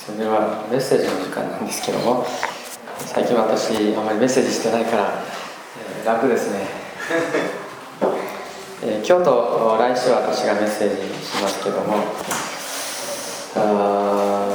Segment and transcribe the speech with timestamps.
[0.00, 2.24] それではメッセージの時間なんですけども
[2.96, 5.12] 最近私あまりメッセージしてないから、
[6.00, 6.60] えー、楽ですね、
[8.82, 11.98] えー、今日と来週は私がメッセージしますけども
[13.56, 14.46] あ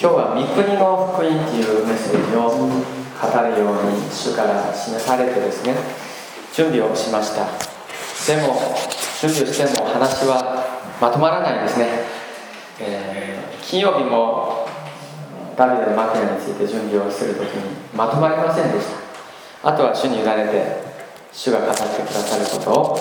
[0.00, 5.74] 今日は「三国の福音」っていうメッセージを語るように主から示されてですね
[6.54, 7.44] 準備をしました。
[8.26, 8.74] でも
[9.20, 10.64] 準備をしても話は
[11.00, 11.86] まとまらないですね、
[12.78, 13.39] えー、
[13.70, 14.66] 金曜日も
[15.56, 18.86] ダビデのマキアについて準備をするときにまとまりませんでし
[19.62, 19.70] た。
[19.70, 20.82] あとは主に委ねて
[21.32, 22.98] 主が語ってくださることを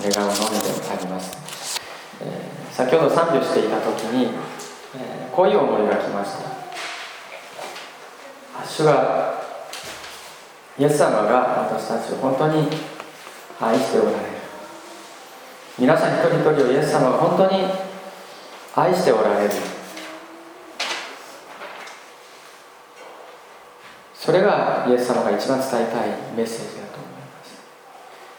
[0.00, 1.78] 願うのみであります、
[2.22, 4.32] えー、先ほど賛美をしていた時に、
[4.96, 6.48] えー、こういう思いが来ました。
[8.66, 9.42] 主が
[10.78, 12.66] イエス様が私たちを本当に
[13.60, 14.22] 愛しておられる。
[15.78, 17.85] 皆さん一人一人をイエス様が本当に
[18.78, 19.50] 愛しておられる。
[24.14, 27.56] それがイエス様が一番伝えたいメッセージだと思います。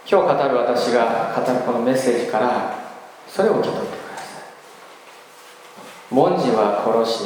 [0.08, 2.78] 今日語る私が語るこのメッセージから
[3.28, 4.24] それを受け取ってくださ
[6.12, 6.14] い。
[6.14, 7.24] 文字は殺し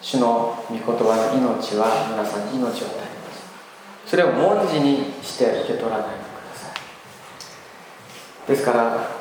[0.00, 4.10] 主の御言葉の命は皆さんに命を与えます。
[4.10, 6.06] それを文字にして受け取らない。
[8.46, 9.15] ですから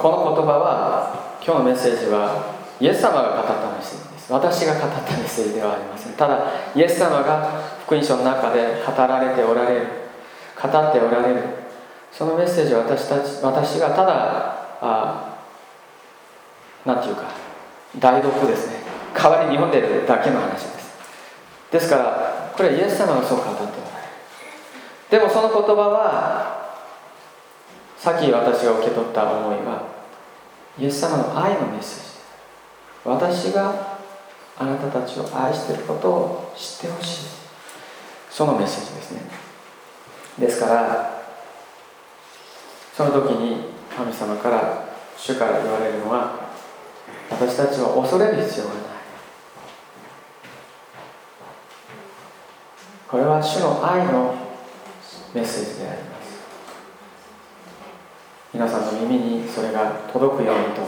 [0.00, 4.32] この言葉は今日のメッセージはイエス様が語ったメッセージです。
[4.32, 6.14] 私が語ったメッセージではありません。
[6.14, 6.40] ただ
[6.74, 9.86] イエス様が福音書の中で語られておられる。
[10.56, 11.44] 語っておられる。
[12.10, 15.36] そのメッセージを私たち私がただあ
[16.86, 17.24] なんていうか
[17.98, 18.76] 代読ですね。
[19.12, 20.96] 代わりに読んでるだけの話です。
[21.72, 23.76] ですからこれはイエス様がそう語っておられる
[25.10, 26.59] でもその言葉は
[28.00, 29.86] さっき私が受け取った思いは
[30.78, 32.10] イエス様の愛のメッセージ。
[33.04, 33.98] 私が
[34.56, 37.26] あなたたちを愛していることを知ってほしい。
[38.30, 39.20] そのメッセージですね。
[40.38, 41.24] ですから
[42.96, 44.88] その時に神様から
[45.18, 46.48] 主から言われるのは
[47.28, 48.82] 私たちは恐れる必要がない。
[53.08, 54.34] これは主の愛の
[55.34, 56.09] メッセージであります。
[58.52, 60.82] 皆さんの耳にそれが届くようにと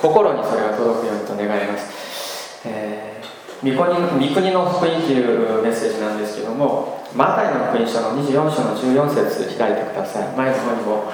[0.00, 10.36] 心にそれが届くようにと願います、えー、御国国の福音というメッセージなんですけどもマタイの福音書の24章の14節開いてください。
[10.36, 11.12] 前の方にも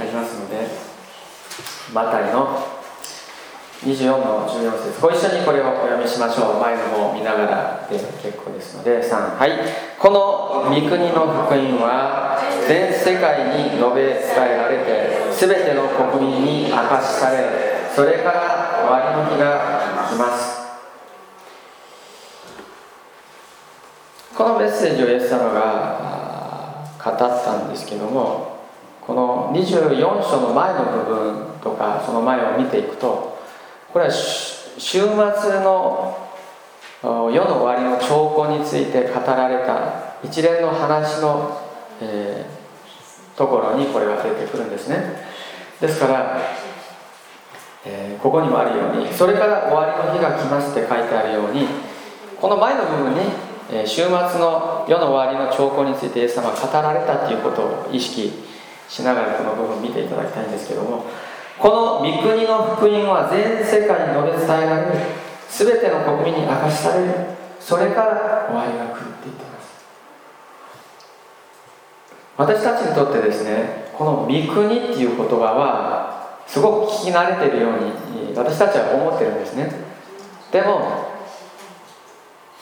[0.00, 0.66] ありますので
[1.92, 2.77] マタイの
[3.78, 6.60] 24の14節ご一緒にこれをお読みしましょう。
[6.60, 9.52] 前の方を見ながらで結構ですので3はい。
[9.98, 17.38] この御国の福音は全世界に述べ伝えられて全ての国民に明かしされ
[17.94, 20.58] それから終わりの日が来ます。
[24.36, 28.58] このメッセージをイエス様が語ったんですけども
[29.00, 33.37] この24章の前の部分とかその前を見ていくと
[33.92, 36.28] これは週末の
[37.02, 41.60] 世の終わりの兆候について語られた一連の話の、
[42.00, 45.28] えー、ところにこれが出てくるんですね。
[45.80, 46.40] ですから、
[47.86, 51.66] えー、ここにもあるようにそれから終わりの日が来ますって書いてあるように
[52.40, 53.20] この前の部分に、
[53.72, 58.32] え、週末の世の終わりの兆候についてイエス様が語られたっていうことを意識
[58.88, 61.04] しながらこの部分を見ていただきたいんですけども
[61.58, 64.98] この御国の福音は全世界に述べ伝えられる。
[65.50, 67.12] 全ての国民に明かしされる。
[67.58, 69.68] それから終わりが来るって言ってます。
[72.36, 79.72] 私たちにとってですねこの御国っていう言葉はすごく聞き慣れているように私たちは思ってるんですね。
[80.52, 81.08] でも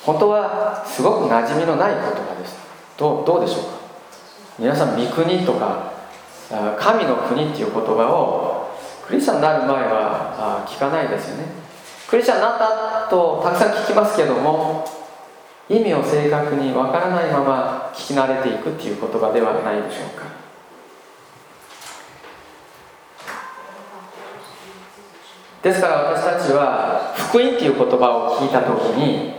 [0.03, 2.57] 本当はすごく馴染みのない言葉です。
[2.97, 3.71] どうどうでしょうか？
[4.59, 5.93] 皆さん御国とか
[6.78, 8.46] 神の国っていう言葉を
[9.06, 11.44] クリスチャンになる前はあ聞かないですよね。
[12.09, 14.84] クリスチャンになったとたくさん聞きますけども
[15.69, 20.27] 意味を正確にわからないまま聞き慣れていくっていう言葉ではないでしょうか。
[25.63, 29.34] ですから私たちは福音っていう言葉を聞いた時に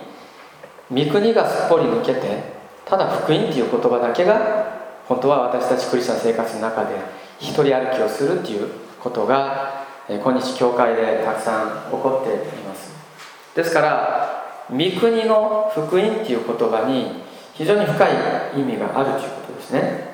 [0.92, 2.44] 御国がすっぽり抜けて
[2.86, 4.68] ただ福音っていう言葉だけが
[5.07, 6.95] 本当は私たちクリスチャン生活の中で
[7.39, 12.91] 一人歩きをするっていうことが今日教会でたくさん起こっています。
[13.55, 17.23] ですから御国の福音っていう言葉に
[17.53, 18.11] 非常に深い
[18.59, 20.07] 意味があるということですね。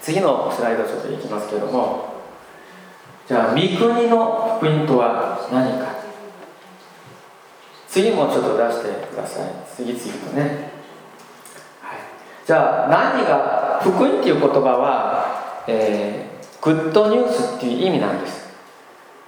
[0.00, 2.14] 次のスライドちょっといきますけれども
[3.26, 5.94] じゃあ御国の福音とは何か。
[7.94, 9.52] 次もちょっと出してください。
[9.72, 10.70] 次々とね、
[11.80, 11.98] はい、
[12.44, 16.33] じゃあ何が福音っていう言葉は、えー、
[16.64, 18.48] グッドニュースっていう意味なんです。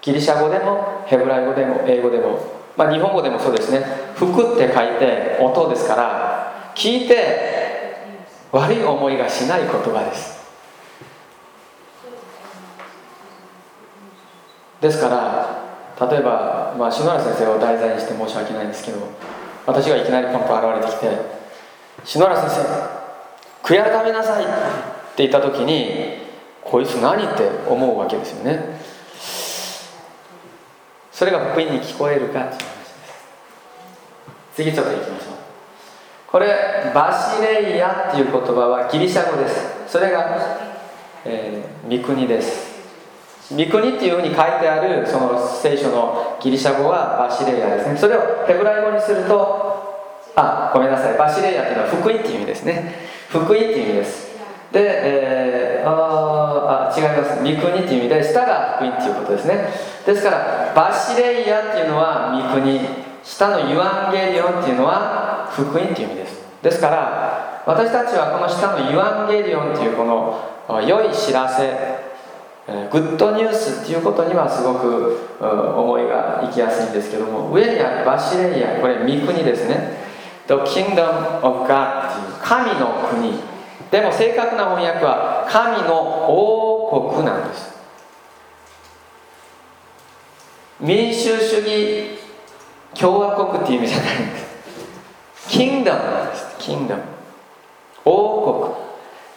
[0.00, 2.38] ギリシャ語でもヘブライ語でも英語でも、
[2.78, 3.84] まあ、日本語でもそうですね。
[4.14, 8.16] 福って書いて音ですから聞いて
[8.52, 10.36] 悪い思いがしない言葉です。
[14.80, 18.98] ですから例えば、まあ、篠原先生を題材にして申し訳ないんですけど
[19.66, 21.10] 私がいきなりポンと現れてきて
[22.04, 24.46] 「篠原先生悔い改めなさい」っ
[25.16, 26.25] て言った時に
[26.70, 28.80] こいつ何って思うわけですよね。
[31.12, 32.66] それが福音に聞こえるかっていう話です。
[34.54, 35.36] 次ちょっと行きましょう。
[36.30, 39.88] これバシレイヤっていう言葉はギリシャ語です。
[39.88, 40.36] それが、
[41.24, 42.76] えー、三国です。
[43.48, 47.96] 三国っていうふうに書いてあるその聖書のギリシャ語はバシレイヤですね。
[47.96, 49.76] それをヘブライ語にすると
[50.34, 51.16] あごめんなさい。
[51.16, 52.92] バシレイヤっていうのは福音っていう意味ですね。
[53.30, 54.36] 福音っていう意味です。
[54.72, 56.35] で、えー、ああ
[56.96, 57.42] 違います。
[57.42, 59.68] 三国っていう意味で下が福音っていうことですね。
[60.06, 62.80] ですからバシレイヤっていうのは三国
[63.22, 66.42] 下のユアンゲリオンっていうのは福音っていう意味です。
[66.62, 72.06] ですから私たちはこの下のユアンゲリオンっていうこの良い知らせ
[72.90, 80.04] グッドニュースっていうことにはすごく思いがいきやすいんですけども上にあるバシレイヤこれ三国ですね。
[80.48, 83.56] The Kingdom of God っていう神の国。
[83.90, 85.94] でも正確な翻訳は神の
[86.28, 87.76] 王国なんです。
[90.80, 92.18] 民主主義
[92.94, 94.46] 共和国っていう意味じゃないんです。
[95.48, 96.56] キンダムなんです。
[96.58, 97.02] キンダム。
[98.04, 98.74] 王国。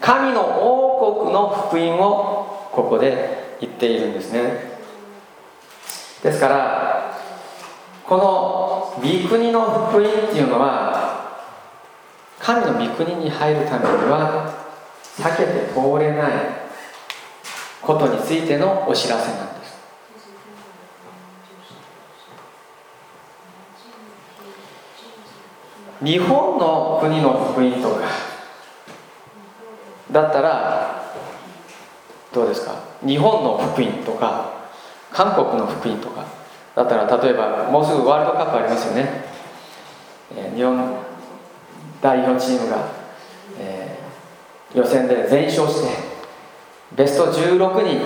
[0.01, 4.80] 神の王国の福音をここで言っているんですね。
[6.24, 7.16] ですから
[8.06, 11.46] この御国の福音っていうのは
[12.40, 14.54] 神の御国に入るためには
[15.18, 16.58] 避けて通れない。
[17.81, 19.79] ことについてのお知らせなんです。
[26.03, 28.07] 日本の国の福音とか
[30.11, 31.13] だったら
[32.33, 32.75] どうですか？
[33.05, 34.53] 日本の福音とか
[35.11, 36.25] 韓国の福音とか
[36.75, 39.23] だったら例えばもうすぐワールドカップありますよね、
[40.35, 40.99] えー、日本
[42.01, 42.87] 代表チームが、
[43.59, 46.08] えー、予選で全勝して
[46.95, 48.00] ベスト16に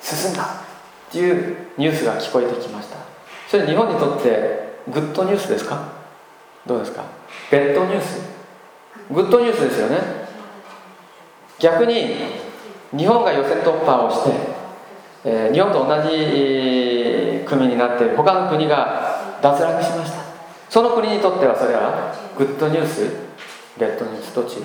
[0.00, 2.96] 進んだっていうニュースが聞こえてきました。
[3.48, 5.88] それ日本にとってグッドニュースですか？
[6.66, 7.04] どうですか？
[7.50, 8.20] ベッドニュース？
[9.10, 9.98] グッドニュースですよね。
[11.58, 12.16] 逆に
[12.96, 14.30] 日本が予選突破をして、
[15.24, 20.22] えー、日本と同じ組になって他の国が脱落しました。
[20.70, 23.02] その国にとってはそれはグッドニュース？
[23.78, 24.34] レッドニュース？
[24.34, 24.56] どっち？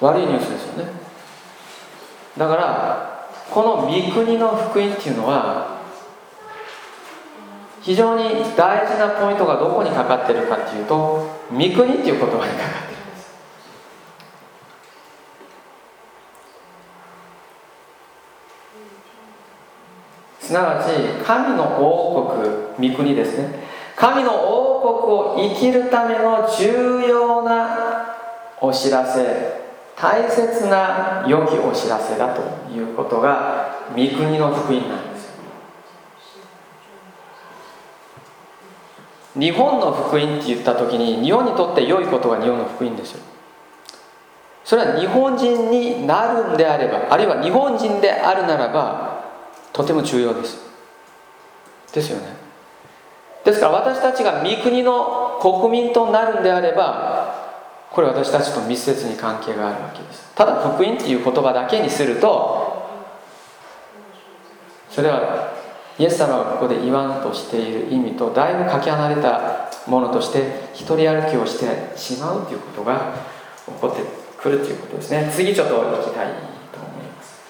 [0.00, 1.03] 悪いニュースですよね。
[2.36, 5.78] だからこの御国の福音っていうのは
[7.80, 8.24] 非常に
[8.56, 12.50] 大事なポイントがどこにかかってるかっていうと御国っていう言葉にかかってるん
[20.40, 20.52] です。
[20.52, 20.88] なわち
[21.24, 22.32] 神の王
[22.78, 23.62] 国御国ですね。
[23.96, 28.16] 神の王国を生きるための重要な
[28.60, 29.63] お知らせ。
[29.96, 35.34] 大切な良きお知らせだということが御国の福音なんです。
[39.38, 43.20] 日本の福音って言った時に日本にとって良いことが日本の福音ですよ。
[44.64, 49.24] それは日本人になるんであればあるいは日本人であるならば
[49.72, 50.58] とても重要です。
[51.92, 52.36] ですよね。
[53.44, 57.23] ですから私たちが御国の国民となるんであれば
[57.94, 60.32] これ私たちと密接に関係があるわけです。
[60.34, 62.90] ただ福音っていう言葉だけにすると
[64.90, 65.52] それは
[65.96, 73.14] イエス様がここで言わんとしている意味とだいぶかけ離れたものとして一人歩きをしてしまうということが
[73.66, 74.02] 起こって
[74.36, 75.30] くるということですね。
[75.32, 76.32] 次ちょっと行きたい
[76.72, 77.40] と思います。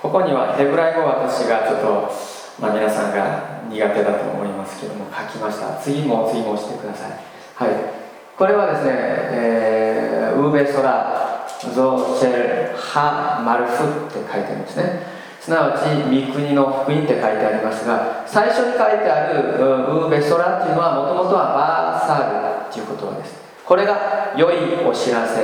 [0.00, 2.12] ここにはヘブライ語私がちょっと、
[2.60, 5.76] まあ、皆さんが苦手だと思いますけども書きました。
[5.80, 7.10] 次も次もしてください。
[7.56, 7.99] はい。
[8.40, 15.02] これはですね、えー、ウーベソラゾシェルハマルフって書いてあるんですね。
[15.38, 23.34] すなわち三国の福音って書いてありますが最初に書いてあるウーベソラっていうのはもともとはバーサールっていう言葉です。
[23.62, 25.42] これが良いお知らせ、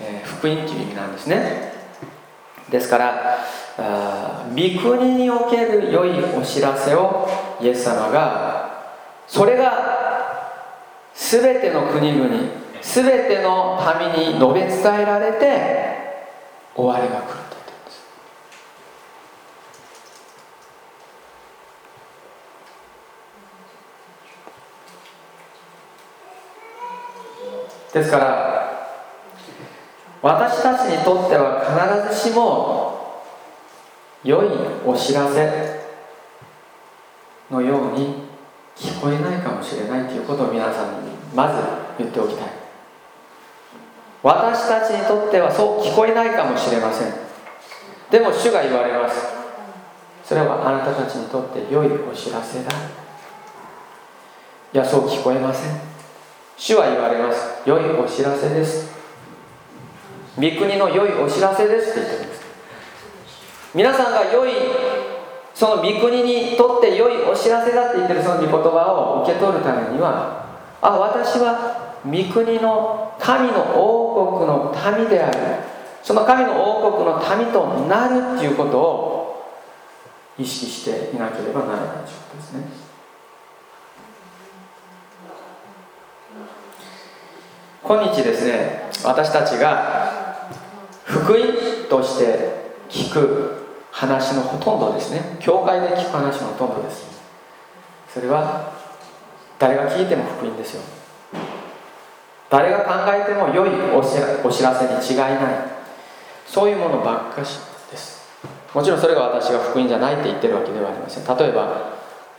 [0.00, 1.72] えー、福音っていう意味なんですね。
[2.70, 3.38] ですから
[4.50, 7.28] 御国における良いお知らせを
[7.60, 8.94] イエス様が
[9.26, 9.93] それが
[11.14, 12.28] 全ての国々
[12.82, 13.80] 全ての
[14.16, 15.94] 民に述べ伝えられて
[16.74, 17.90] 終わりが来ると言ってるんで
[27.90, 27.94] す。
[27.94, 28.54] ですから
[30.20, 31.60] 私たちにとっては
[32.08, 33.22] 必ずしも
[34.24, 34.46] 良い
[34.84, 35.80] お知らせ
[37.50, 38.23] のように
[38.76, 41.54] 聞こえないかもしれないということを皆さんにまず
[41.98, 42.48] 言っておきたい。
[44.22, 47.12] 私たちにとってはそう聞こえないかもしれません。
[48.10, 49.34] でも主が言われます。
[50.24, 52.70] それはあなたたちにとって良いお知らせだ。
[54.72, 55.78] いやそう聞こえません。
[56.56, 57.62] 主は言われます。
[57.66, 58.92] 良いお知らせです。
[60.36, 62.44] 御国の良いお知らせですって言ってるんです。
[63.74, 64.50] 皆さんが良い
[65.54, 70.44] その御国にとって良いお知らせだって言ってるその御言葉を受け取るためには
[70.82, 75.74] あ私は御国の神の王国の民である。
[76.04, 79.54] その神の王国の民となるっていうことを
[80.38, 82.64] 意識していなければならないということですね。
[87.82, 90.48] 今日ですね私たちが
[91.04, 91.42] 福音
[91.88, 93.63] として聞く
[93.94, 95.36] 話のほとんどですね。
[95.38, 97.06] 教会で聞く話のほとんどです。
[98.12, 98.72] それは
[99.58, 100.82] 誰が聞いても福音ですよ。
[102.50, 105.54] 誰が考えても良いお知らせに違いない。
[106.44, 107.58] そういうものばっかし
[107.90, 108.24] です。
[108.74, 111.36] もちろんそれが私が福音じゃないって言ってるわけではありません。
[111.36, 111.92] 例えば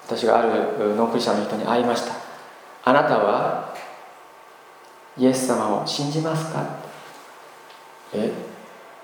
[0.06, 0.50] 私がある
[0.96, 2.14] ノークリスチャンの人に会いました。
[2.84, 3.74] あなたは
[5.18, 6.64] イエス様を信じますか？
[8.14, 8.32] え？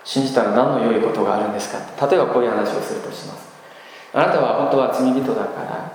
[0.04, 2.08] 信じたら何の良いことがあるんですか？
[2.08, 3.52] 例えばこういう話をするとします。
[4.14, 5.92] あなたは本当は罪人だから、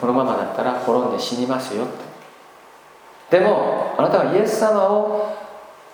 [0.00, 1.90] このままだったら滅んで死にますよと
[3.30, 5.36] でもあなたはイエス様を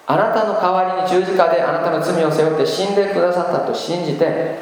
[0.06, 4.56] あなたの代わりに十字架であなたの罪を背負って死んでくださったと信じて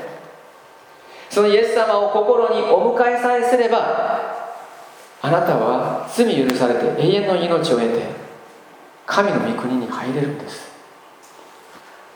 [1.30, 4.40] そのイエス様を心にお迎えさえすれば
[5.22, 8.06] あなたは罪許されて永遠の命を得て
[9.06, 10.73] 神の御国に入れるんです。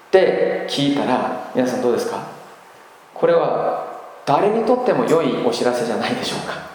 [0.08, 2.26] って聞いたら皆さんどうですか？
[3.14, 6.68] これは誰にとっても良いお知らせじゃないでしょうか。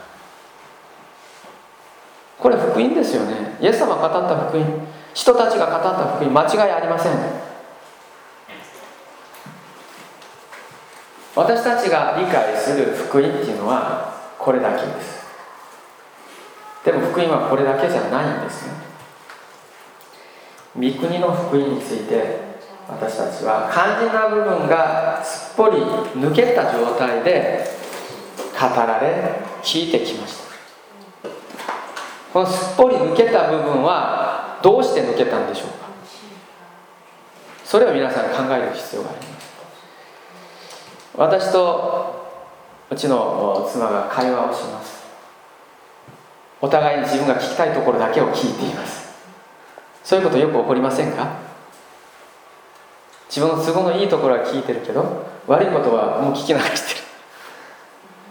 [2.40, 3.58] これ福音ですよね。
[3.62, 4.66] イエス様が語った福音
[5.14, 7.14] 人たちが語った福音間違いありません。
[11.36, 15.24] 私たちが理解する福音っていうのはこれだけです。
[16.86, 18.74] でも福音はこれだけじゃないんですね
[20.76, 22.53] 御国の福音について
[22.88, 27.66] 私たちは肝心な部分がすっぽり抜けた状態で
[28.60, 30.44] 語られ聞いてきました。
[32.34, 35.74] このすっぽり抜けた部分はどうして抜けたんでしょうか。
[37.64, 39.54] それを皆さん考える必要があります。
[41.16, 42.28] 私と
[42.90, 45.04] うちの妻が会話をします。
[46.60, 49.14] お互いに自分が聞きたいところだけを聞いています。
[50.04, 51.43] そういうことよく起こりませんか？
[53.34, 57.02] 自分の都合のいいところは聞いてるけど悪いことはもう聞き流してる。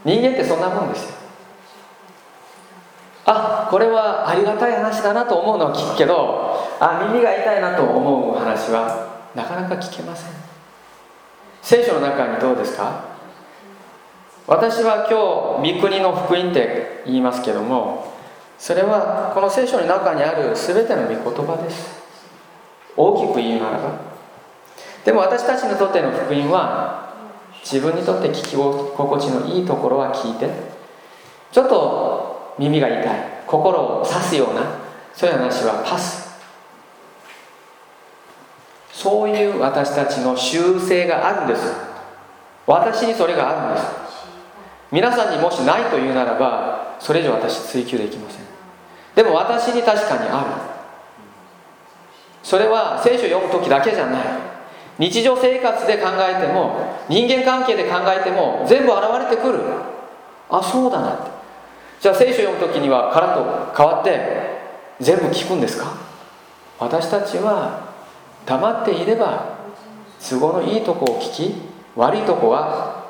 [0.04, 1.16] 人間ってそんなもんですよ。
[3.25, 10.32] あこれはありがたい話だなと思うのは聞くけどあ耳が痛いなと思う話はなかなか聞けません。
[11.62, 13.04] 聖書の中にどうですか？
[14.47, 18.12] 私は今日御国の福音って言いますけども
[18.56, 22.00] それはこの聖書の中にある全ての御言葉です。
[22.97, 24.12] 大きく言うならば
[25.04, 27.12] でも私たちにとっての福音は
[27.62, 30.49] 自分にとって聞き心地のいいところは聞いて
[31.50, 33.04] ちょっと耳が痛い
[33.47, 34.62] 心を刺すような
[35.14, 36.32] そういう話はパス。
[38.92, 41.75] そういう私たちの習性があるんです。
[42.66, 43.87] 私にそれがあるんです。
[44.92, 48.42] 皆さんにもしないというならばそれ以上私追求できません。
[49.14, 50.73] でも私に確かにある。
[52.42, 54.51] それは聖書を読む時だけじゃない。
[55.02, 59.59] 日常生活で考えても人間関係で考えても全部現れてくる。
[60.49, 61.14] あそうだな。
[61.14, 61.30] って
[62.00, 64.61] じゃあ聖書読む時にはからと変わって
[65.00, 65.97] 全部聞くんですか？
[66.78, 67.92] 私たちは
[68.47, 69.56] 黙っていれば
[70.21, 71.54] 都合のいいとこを聞き
[71.97, 73.02] 悪いとこは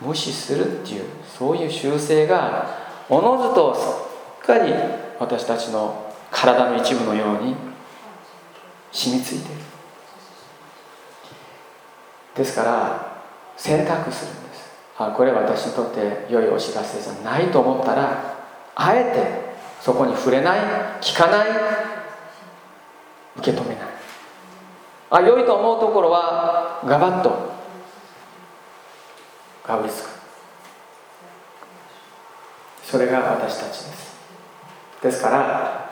[0.00, 1.04] 無視するっていう
[1.38, 2.66] そういう習性が
[3.08, 3.80] おのずとす
[4.42, 4.72] っかり
[5.20, 7.54] 私たちの体の一部のように
[8.90, 9.71] 染みついている。
[12.34, 13.22] ですから
[13.56, 14.70] 選択するんです。
[14.98, 18.36] あこれは私にとって良いお知らせじゃないと思ったら
[18.74, 20.60] あえてそこに触れない
[21.00, 21.46] 聞かない
[23.36, 23.84] 受け止めない。
[25.10, 27.52] あ良いと思うところはガバッと
[29.64, 30.08] かぶりつく。
[32.84, 34.12] それが私たちです。
[35.02, 35.90] ですから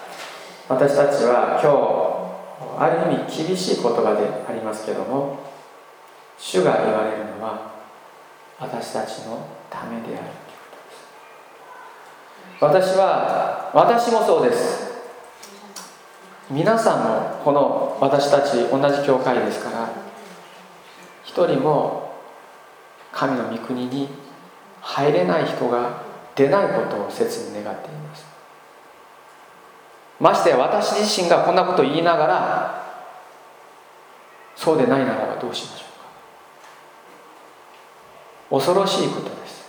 [0.69, 5.50] 私たちは今日ある意味厳しい言葉でありますけども
[6.41, 7.71] 主が言われるのは
[8.59, 10.27] 私たちのためである。
[12.61, 14.91] 私は私もそうです。
[16.51, 19.89] 皆さんもこの私たち同じ教会ですから
[21.23, 22.11] 一人も
[23.13, 24.09] 神の御国に
[24.81, 26.03] 入れない人が
[26.35, 28.27] 出ないことを切に願っています。
[30.19, 32.85] まして私自身がこんなことを言いながら
[34.57, 35.90] そうでないならばどうしましょう。
[38.51, 39.65] 恐ろしいことです。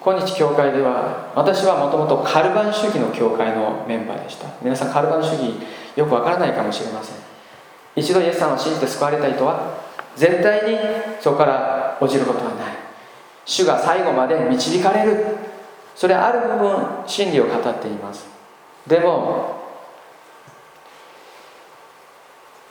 [0.00, 4.48] 今日教会では私はもともとカルバン主義の教会のメンバーでした。
[4.60, 5.54] 皆さんカルバン主義
[5.94, 7.16] よくわからないかもしれません。
[7.94, 9.78] 一度イエスさんを信じて救われた人は
[10.16, 10.78] 絶対に
[11.20, 12.74] そこから落ちることはない。
[13.44, 15.36] 主が最後まで導かれる。
[15.94, 18.26] それある部分真理を語っています。
[18.86, 19.62] でも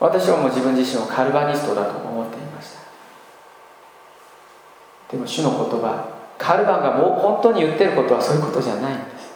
[0.02, 2.80] 私はもう自分自身をカルバニストだと思っていました
[5.12, 8.94] でも主の言葉カルバンがもう本当に言ってることはそういうことじゃない。
[8.96, 9.32] んです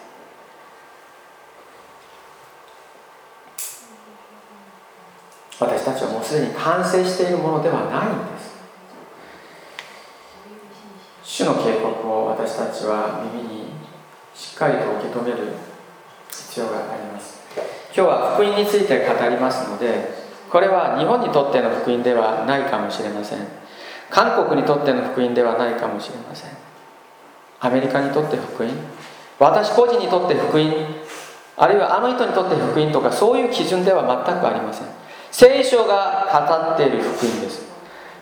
[5.59, 8.55] 私たちはもうすでに完成しているものではないんです。
[11.23, 13.65] 主の警告を私たちは耳に
[14.33, 15.53] しっかりと受け止める
[16.29, 17.39] 必要があります。
[17.95, 20.09] 今日は福音について語りますので
[20.51, 23.39] これは日本にとっての福音ではないかもしれません。
[24.15, 26.51] 韓国にとっての福音ではないかもしれません。
[27.59, 28.71] アメリカにとって福音。
[29.39, 30.71] 私個人にとって福音。
[31.57, 34.87] あるいはあの人にとって福音とかそういう基準では全くありません。
[35.31, 37.65] 聖書が語っている福音です。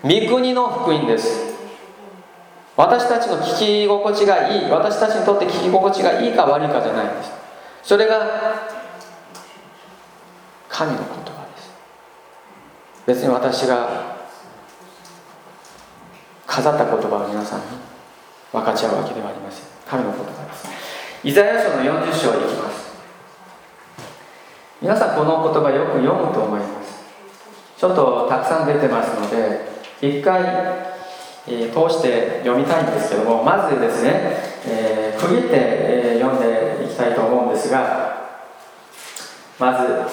[0.01, 1.53] 御国の福音です。
[2.75, 4.71] 私たちの聞き心地がいい。
[4.71, 7.31] 私たちにとって聞き心地がいいか悪いかじゃないんです。
[7.83, 8.65] それが
[10.69, 11.71] 神の言葉です。
[13.05, 14.12] 別に私が
[16.47, 17.65] 飾った言葉を皆さんに
[18.51, 19.65] 分かち合うわけではありません。
[19.87, 20.67] 神の言葉です。
[21.23, 22.93] イザヤ書の40章に行きます。
[24.81, 27.03] 皆さんこの言葉よく読むと思います。
[27.83, 29.59] ちょっとたくさん出てますので
[30.01, 30.41] 一回、
[31.47, 38.39] えー、通して読みたいんですけどもまずですね、えー、区切って、えー、読んでいきたいと思うんですが
[39.59, 40.05] まず、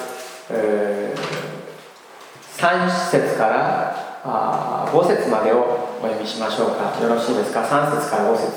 [0.49, 6.93] えー、3節からあ5節までをお読みしましょうか。
[7.01, 8.51] よろしいですか？3節から5節。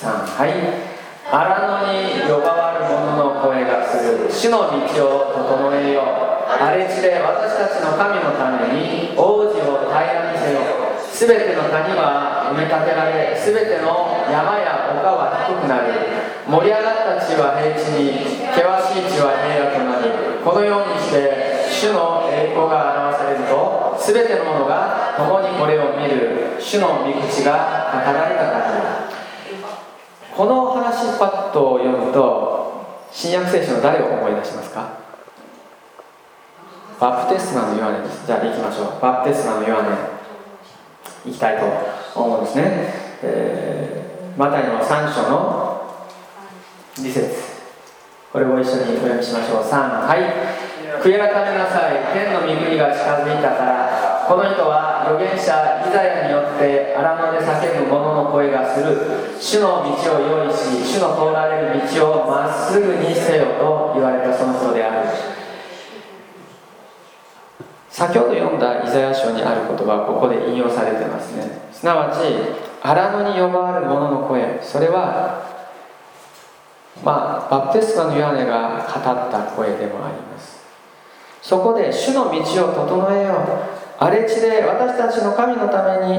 [0.00, 0.52] 3はい。
[1.26, 1.42] 荒
[1.84, 4.78] 野に呼ばわる者の声がする主の道
[5.28, 6.04] を整えよう。
[6.46, 10.60] 荒れ地で私たちの神のために王子を平らにせよ。
[11.16, 15.96] すべての谷は埋め立てられすべての山や丘は低くなる
[16.44, 23.75] 盛り上がった地は平地に険しい地は平野となるこのようにして主の栄光が表されると
[24.06, 29.10] すべてのものが共にこれを見る主の御口が語られたからだ。
[30.36, 34.90] この話パッと読むと新約聖書の誰を思い出しますか？
[37.00, 38.24] バプテスマのヨハネです。
[38.24, 39.02] じゃあ行きましょう。
[39.02, 39.88] バプテスマのヨハネ。
[41.28, 42.62] 行きたいと思うんですね、
[43.24, 45.90] えー、マタイの3章の
[46.94, 47.34] 2節。
[48.32, 49.62] これを一緒にお読みしましょう。
[49.64, 50.75] 3はい。
[51.02, 51.98] 悔い改めなさい。
[52.12, 54.24] 天の御国が近づいたから。
[54.26, 58.98] この人は預言者イザヤによって荒野で叫ぶ者の声がする。
[59.38, 65.08] 主の道を用意し主の通られる道をまっすぐにせよと言われたその人である。
[67.88, 71.70] 先ほど読んだイザヤ書にある言葉はここで引用されてますね。
[71.72, 72.18] すなわち
[72.82, 74.60] 荒野に呼ばわる者の声。
[74.60, 75.40] それは
[77.04, 80.55] まあバプテスマのヨハネが語った声でもあります。
[81.42, 83.76] そこで主の道を整えよう。
[83.98, 86.18] 荒れ地で私たちの神のために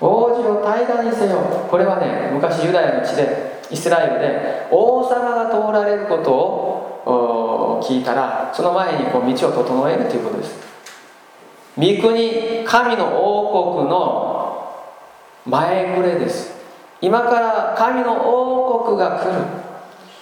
[0.00, 10.68] 王子を平らにせよこれはね昔ユダヤの地でイスラエルで王様が通られることを聞いたらその前にこう道を整えるということです。
[11.76, 14.84] 御国神の王国の
[15.46, 16.56] 前触れです。
[17.00, 19.67] 今から神の王国が来る。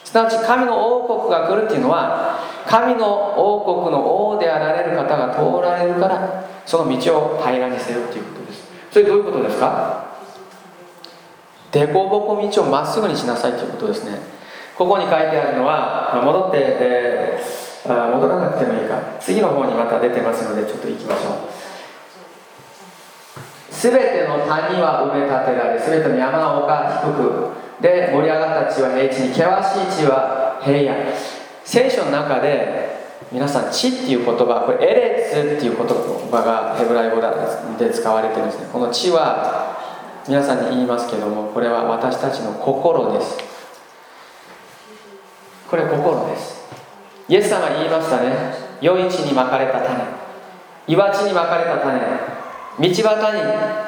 [0.07, 8.69] すなわち神の王国が来るっていうのは神の王国の王であられる方が通られるからその道を平らにせよということです。
[8.93, 10.07] それどういうことですか？
[11.73, 14.21] 凸凹道をまっすぐにしなさいということですね。
[14.79, 19.01] ここに書いてあるのは戻って、えー、戻らなくてもいいか。
[19.19, 21.35] 次の方にまた出てますのでちょっと行きましょう。
[23.75, 31.13] すべての谷は埋め立てられすべての山丘低くで盛り上がった地は平地に険しい地は平野。
[31.65, 32.97] 聖書の中で
[33.33, 35.87] 皆さん地っていう言葉これエレツっていう言
[36.31, 37.21] 葉がヘブライ語
[37.77, 38.69] で使われてるんですね。
[38.73, 39.77] この地は
[40.29, 43.37] 皆さんに言いますけどもこれは私たちの心です。
[45.69, 46.65] これ心です。
[47.29, 48.55] イエス様言いましたね。
[48.81, 50.05] 余市に巻かれた種。
[50.87, 51.99] 岩地に巻かれた種。
[52.79, 53.86] 道端に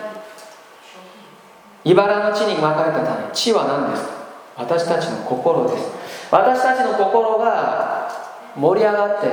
[1.88, 4.10] 茨の地に巻かれた種地は何ですか？
[4.58, 5.88] 私たちの心です。
[6.30, 8.10] 私たちの心が
[8.54, 9.26] 盛り上がって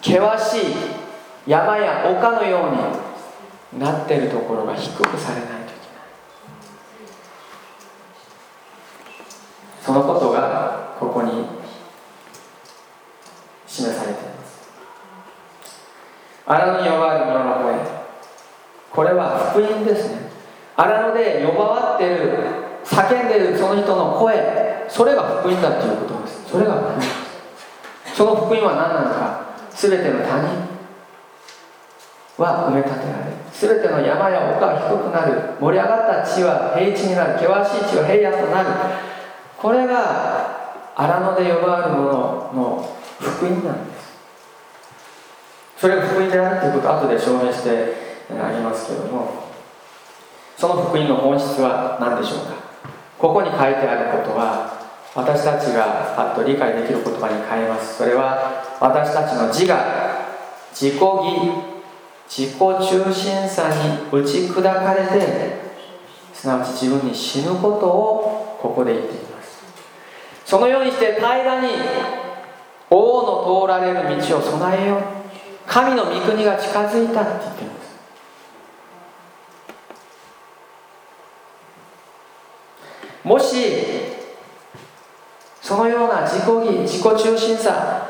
[0.00, 0.74] 険しい
[1.46, 2.70] 山や丘のよ
[3.72, 5.68] うになっているところが低くされないといけない。
[9.82, 11.44] そのことがここに
[13.66, 14.70] 示されています。
[16.46, 17.74] 荒野に呼ばれる者の声。
[18.90, 20.27] これは福音ですね。
[20.78, 22.38] 荒野で呼ばわってる
[22.84, 26.48] 叫んでるその人の声それが福音だということです。
[26.48, 28.14] それが福音です。
[28.14, 29.42] その福音は何なのか？
[29.74, 30.48] 全ての谷
[32.38, 35.58] は埋め立てられ全ての山や丘は低くなる。
[35.60, 37.32] 盛り上がった地は平地になる。
[37.34, 38.68] 険しい地は平野となる。
[39.58, 42.08] これが荒野で呼ばわる者
[42.54, 44.14] の福音なんです。
[45.76, 47.94] それが福音であるということを後で証明して
[48.30, 49.47] ありますけれども。
[50.58, 52.54] その福音の本質は何でしょうか？
[53.16, 54.74] ここに書いてあることは
[55.14, 57.98] 私たちがパッと理解できる言葉に変えます。
[57.98, 59.78] それは私たちの自我
[60.72, 61.06] 自己義
[62.28, 65.58] 自己中心さに打ち砕かれて
[66.34, 69.62] すなわち自分に死ぬことをここで言っています。
[70.44, 71.68] そのようにして平らに
[72.90, 75.02] 王の通られる道を備えよう。
[75.68, 77.87] 神の御国が近づいたって言っています。
[83.28, 83.56] もし
[85.60, 88.08] そのような自己義自己中心さ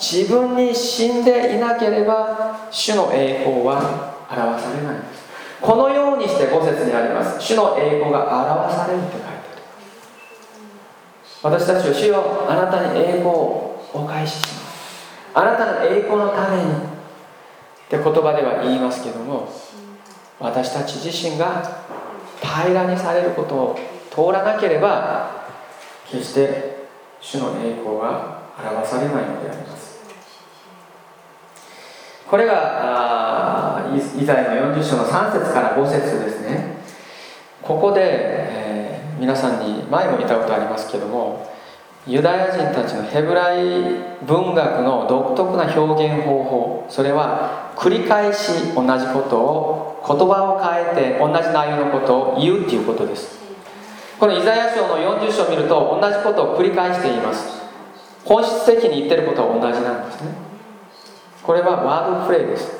[0.00, 4.96] 自分に死んでいなければ主の栄光は表されない。
[5.60, 7.38] このようにして5節にあります。
[7.40, 8.24] 主の栄光が
[8.64, 9.36] 表されるって書いてあり
[11.52, 15.34] ます私たちは主よあなたに栄光をお返しします。
[15.34, 16.94] あなたの栄光のために。
[17.84, 19.46] って言葉では言いますけども
[20.40, 21.84] 私たち自身が
[22.40, 23.78] 平らにされることを
[24.14, 25.46] 通らなければ
[26.08, 26.86] 決して
[27.20, 29.94] 主の栄光は表されないのであります。
[32.28, 36.78] これがイザヤの40章の3節から5節ですね。
[37.62, 41.50] ここで、えー、皆さんに前も言ったことありますけども
[42.06, 53.43] ユダヤ人たちのヘブライ文学の独特な表現方法それは繰り返し同じことを言葉を変えて同じ内容のことを言うっていうことです
[54.24, 57.60] このイザヤ書の40章を見ると同じことを繰り返しています。
[58.24, 60.32] 本質的に言ってることは同じなんですね。
[61.42, 62.72] これはワードプレイです。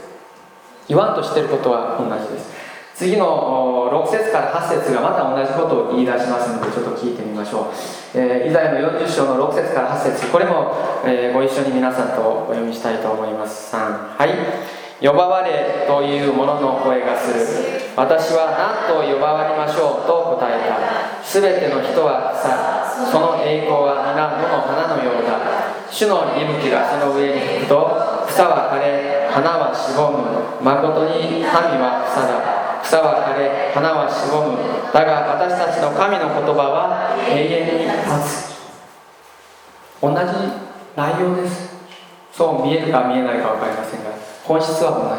[0.89, 2.49] 言わんとしてることは同じです。
[2.95, 7.69] 次の6節から8節がまた同じことを言い出しますのでちょっと聞いてみましょ
[8.15, 10.33] う、えー、イザヤの40章の6節から8節。
[10.33, 10.73] これも、
[11.05, 13.77] えー、ご一緒に皆さんとお読みしたいと思います。
[13.77, 14.74] 3はい。
[15.01, 17.41] 呼ばわれという者の声がする。
[17.97, 21.23] 私は何と呼ばわりましょうと答えた。
[21.23, 25.39] すべての人は草その栄光は皆野の花のようだ
[25.91, 30.63] 主の息吹がその上に吹くと草は枯れ花はしぼむ。
[30.63, 34.59] 誠に神は草だ草は枯れ花はしぼむ。
[34.93, 38.55] だが私たちの神の言葉は永遠に立つ。
[40.01, 40.17] 同じ
[40.97, 41.75] 内容です。
[42.33, 44.34] そう見えるか見えないか分かりませんが。
[44.45, 45.17] 本質は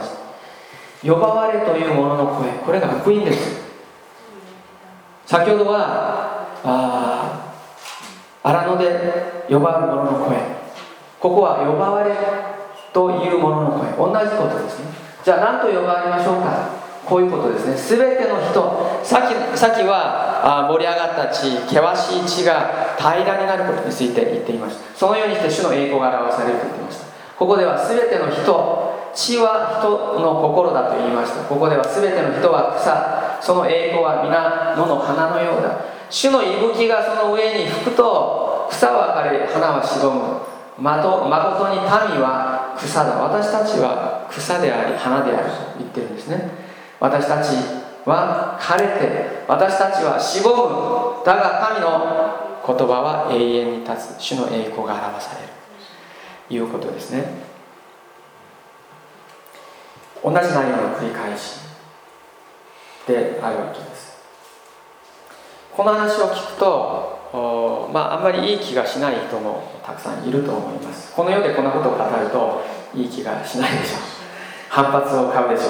[1.03, 1.09] 同じ。
[1.09, 3.63] 呼ばわれというものの声これが福音です。
[5.25, 7.51] 先ほどはあ
[8.43, 10.37] 荒野で呼ばわる者の声。
[11.19, 12.15] ここは呼ばわれ
[12.93, 13.91] というものの声。
[13.97, 14.85] 同じことですね。
[15.23, 16.69] じゃあ何と呼ばれましょうか。
[17.05, 17.97] こういうことですね。
[17.97, 24.97] 全ての人さっきさっきはあ盛り上がった地険しい地が平らになることについて言っていました。
[24.97, 27.05] そのようにして主の栄光が表されると言っていました。
[27.37, 31.43] ここでは全ての人血は人の心だと言いました。
[31.45, 35.79] ここでは全ての人は草その栄光は皆野の花のようだ。
[36.09, 40.41] 主の息吹がその上に吹くと草は枯れ花はしぼむ。
[40.77, 43.15] まと誠に民は草だ。
[43.15, 46.51] 私たちは草であり花であると言ってるんですね。
[46.99, 47.55] 私たち
[48.05, 50.49] は枯れて私たちはしぼ
[51.21, 51.25] む。
[51.25, 54.21] だが神の言葉は永遠に立つ。
[54.21, 55.53] 主の栄光が表される。
[56.49, 57.54] いうことですね。
[60.25, 61.59] 同じ内容の繰り返し
[63.07, 64.17] であるわけです。
[65.71, 67.13] この話を聞くと
[67.93, 71.13] まあ、あんまりいい気がしない人もたくさんいると思います。
[71.13, 72.63] この世でこんなことを語ると
[72.95, 73.99] いい気がしないでしょう。
[74.69, 75.69] 反発を買うでしょ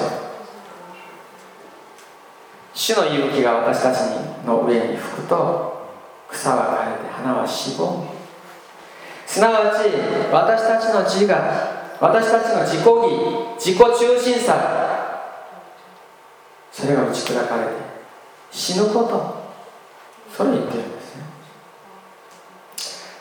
[2.72, 3.98] 主の息吹が私たち
[4.46, 5.88] の上に吹くと
[6.28, 8.06] 草は枯れて花はしぼむ
[9.26, 9.88] すなわち
[10.30, 12.94] 私たちの自我私たちの自己義
[13.58, 14.54] 自己中心さ
[16.72, 17.72] それが打ち砕かれて
[18.50, 19.46] 死ぬこと
[20.36, 21.22] それ言ってるんですね。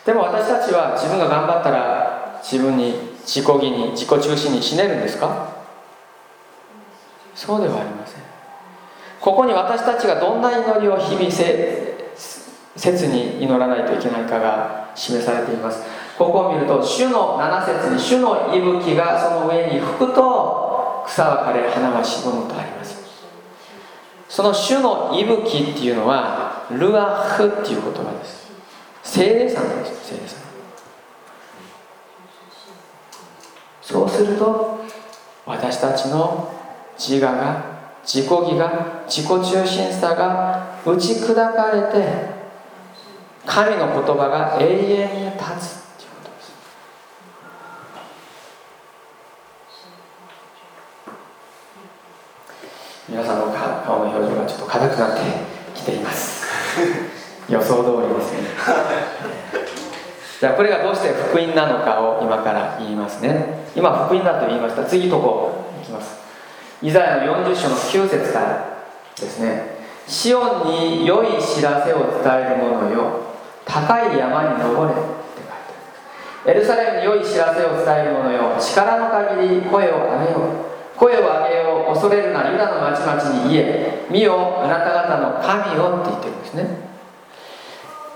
[0.05, 5.55] でも私たちは自分が頑張ったら自分に自己義に自己中心に死ねるんですか？
[7.33, 8.21] そうではありません。
[9.21, 12.11] ここに私たちがどんな祈りを日々せ
[12.75, 15.81] 切に祈らないといけないかが示されています。
[16.17, 23.03] ここを見ると主の7節に主の息吹がその上に吹くと草は枯れ花はしぼむとあります。
[24.29, 28.49] その主の息吹っていうのはルアフっていう言葉です。
[29.03, 30.15] 精霊さんなんです。
[30.15, 30.45] 精霊さん
[33.81, 34.79] そうすると
[35.45, 36.51] 私たちの
[36.97, 42.35] 自我が自己義が自己中心さが打ち砕かれて
[43.45, 45.84] 神の言葉が永遠に立つ。
[53.07, 55.21] 皆さんの顔の表情がちょっと硬くなって
[55.75, 56.43] きています。
[57.47, 58.49] 予想通りですね。
[60.39, 63.67] じゃあこれがどうして福音なのかを今から言いますね。
[63.75, 64.83] 今福音だと言いました。
[64.85, 66.17] 次とこいきます。
[66.81, 68.65] イザヤの40章の9節から
[69.15, 69.75] ですね。
[70.07, 73.03] シオンに良い知らせを伝える者よ。
[73.65, 75.01] 高い山に登れって
[75.37, 75.53] 書いて
[76.49, 78.55] ありますエルサレムに良い知らせを伝える者よ。
[78.59, 80.39] 力の限り声を上げよ。
[80.71, 84.05] う声を上げよう恐れるなユダの町々に言え。
[84.09, 86.67] 見よあなた方の神よって言ってるんですね。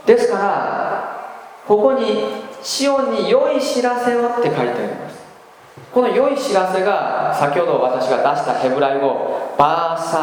[0.06, 1.20] ですから
[1.68, 2.26] ここに
[2.64, 5.20] シオンに良い知らせをって書いてあります。
[5.94, 10.18] この良い知らせが先ほど私が出したヘブライ語バーサ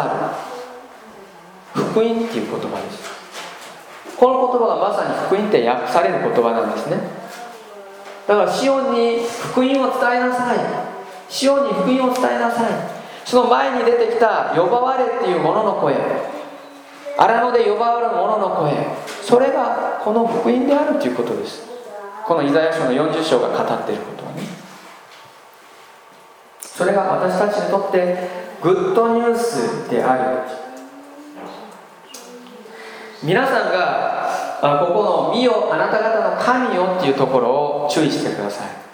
[1.75, 1.83] ール。
[1.85, 3.17] 福音っていう言葉です。
[4.17, 6.97] この言葉がまさに福音って訳される言葉なんですね。
[8.27, 9.19] だからシオンに
[9.53, 10.96] 福音を伝えなさい。
[11.29, 12.73] シオンに福音を伝えなさい。
[13.25, 15.97] その前に出てきた呼ばわれっていうものの声。
[17.19, 18.73] 荒野で呼ばわる者の声。
[19.23, 21.67] それがこの福音であるということです。
[22.25, 24.43] このイザヤ書の40章が語っていることはね。
[26.61, 28.29] それが私たちにとって
[28.63, 30.39] グッドニュースである。
[33.23, 34.17] 皆さんが
[34.61, 38.86] ここの「見よあなた方の神よ」っていうところを注意してください。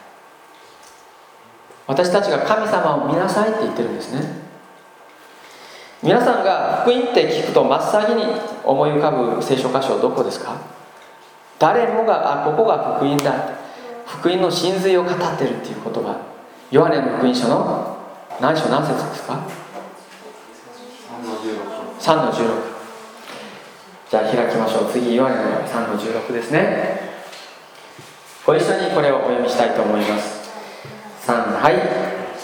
[1.92, 4.22] 私たちが神様を見なさいって言ってるんですね。
[6.02, 8.24] 皆さんが福音って聞くと真っ先に
[8.64, 10.56] 思い浮かぶ聖書箇所はどこですか？
[11.58, 13.60] 誰もがあここが福音だ。
[14.06, 16.16] 福音の真髄を語ってるっていう言葉。
[16.70, 17.98] ヨハネの福音書の
[18.40, 19.46] 何章何節ですか
[22.00, 22.42] ？3の16
[24.10, 24.90] じゃあ開きましょう。
[24.90, 27.12] 次ヨハネの3の16ですね。
[28.46, 30.41] ご一緒にこれをお読みしたいと思います。
[31.26, 31.76] 3はい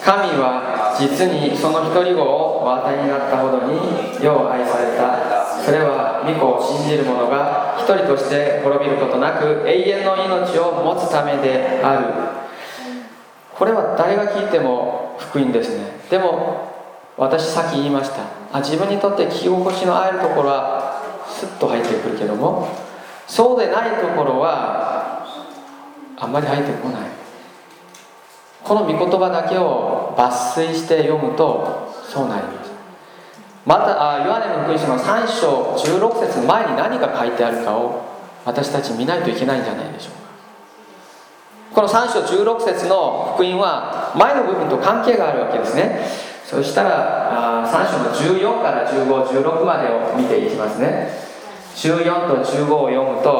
[0.04, 3.78] 神は実にその一人子をお与えになったほどに
[4.22, 5.38] 世を愛された。
[5.64, 12.06] それは御子を信じる者が一人として滅びることなく永遠の命を持つためである。
[13.54, 15.84] これは誰が聞いても福音ですね。
[16.08, 16.68] でも
[17.18, 18.22] 私さっき言いました。
[18.52, 22.68] あ自分にとって聞き心地のあるところはスッと入ってくるけども
[23.26, 25.26] そうでないところは
[26.16, 27.17] あんまり入ってこない。
[28.68, 32.70] この御言葉だけを抜粋して読むとそうなります。
[33.64, 38.04] またあヨハネの福音書の3章16節前に何が書いてあるかを
[38.44, 40.28] 私たち見ないといけないんじゃないでしょうか。
[41.74, 46.06] この3章16節の福音は前の部分と関係があるわけですね。
[46.44, 51.27] そしたらあ3章の14から1516までを見ていきますね。
[51.78, 53.30] 14と15を読むと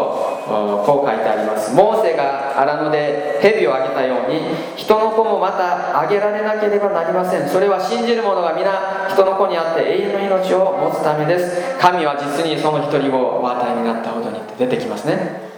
[0.87, 1.75] こう書いてあります。
[1.75, 7.49] モーセが荒野で蛇をあげたように人の子もまたあげられなければなりません。
[7.49, 11.77] それは信じる者が皆人の子にあって永遠の命を持つためです。
[11.81, 15.49] 神は実にその一人をお与えになったほどにって出てきますね。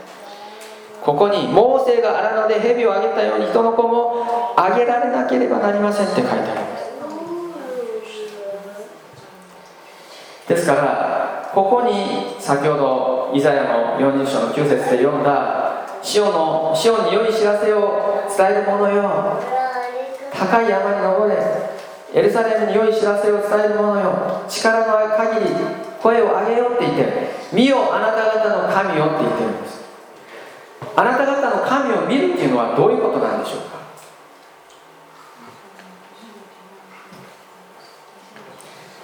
[1.03, 6.91] ここにモーセが荒野で蛇をあげたように人の子もあげられなければなりませんって書いてあります。
[10.49, 19.41] ですからここに先ほどイザヤの40章の9節で読んだシオのシオに良い知らせを伝える者よ。
[20.33, 21.37] 高い山に登れ。
[22.15, 24.43] エルサレムに良い知らせを伝える者よ。
[24.49, 25.51] 力のある限り
[26.01, 29.81] 声を上げようって言って見よあなた方の神よって言ってるんです。
[30.97, 33.81] あなた方の神を見るっていうのはどういうことなんでしょうか？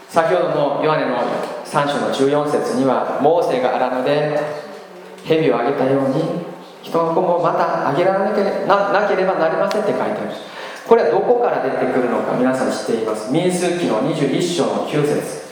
[0.08, 4.38] 先ほどのヨハネの3章の14節にはモーセが荒野で
[5.24, 6.46] 蛇をあげたように
[6.82, 10.30] 人の子もまたあげられなけれななければなりませんって書いてある。
[10.86, 13.32] これはどこから出てくるのか皆さん知っています。
[13.32, 15.46] 民数記の21章の9節。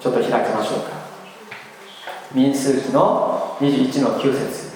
[0.00, 0.96] ちょっと開きましょうか。
[2.34, 4.74] 民数記の21の9節。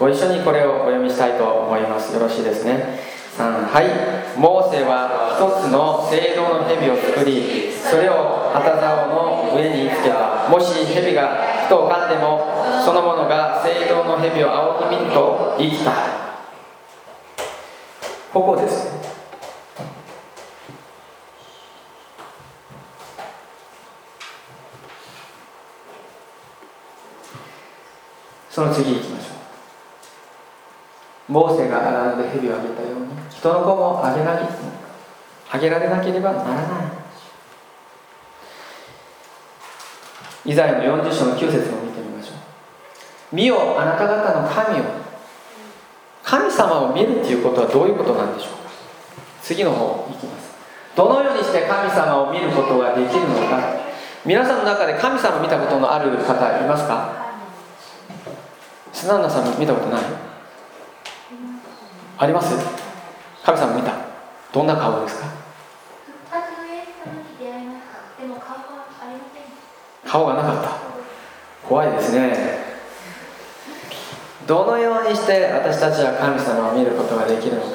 [0.00, 2.14] ご一緒にこれをお読みしたいと思います。
[2.14, 2.98] よろしいですね。
[3.36, 4.38] 3はい。
[4.38, 12.46] モーセは一つの聖堂の蛇を作りそれを旗竿の上につけたもし蛇が人を噛んでも
[12.84, 15.92] そのものが聖堂の蛇を仰ぎ見ると生きた。
[18.32, 18.88] ここです。
[28.50, 29.34] その次行きましょ
[31.28, 31.32] う。
[31.32, 34.38] モーセが荒野で蛇をあげたように人の子もあげな
[35.50, 36.97] あげられなければならない。
[40.48, 43.36] イザヤの40章の9節を見てみましょう。
[43.36, 44.84] 見よあなた方の神を。
[46.24, 48.70] 神様を見るっていうことはどういうことなんでしょうか。
[49.42, 50.56] 次の方いきます。
[50.96, 53.60] どのようにして神様を見ることができるのか。
[54.24, 57.28] 皆さんの中で神様を見たことのある方いますか。
[58.90, 60.02] スナンナさん見たことない？
[62.16, 62.54] あります？
[63.44, 63.92] 神様見た？
[64.50, 65.26] どんな顔ですか？
[70.08, 71.68] 顔がなかった。
[71.68, 72.66] 怖いですね。
[74.46, 77.68] どのようにして私たちは神様を見ることができるのか。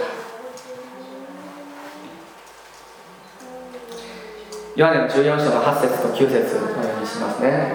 [4.75, 7.73] ヨハネの14章の8節と9節のようにしますね。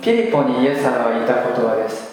[0.00, 2.07] ピリポにイエス様が言った言葉です。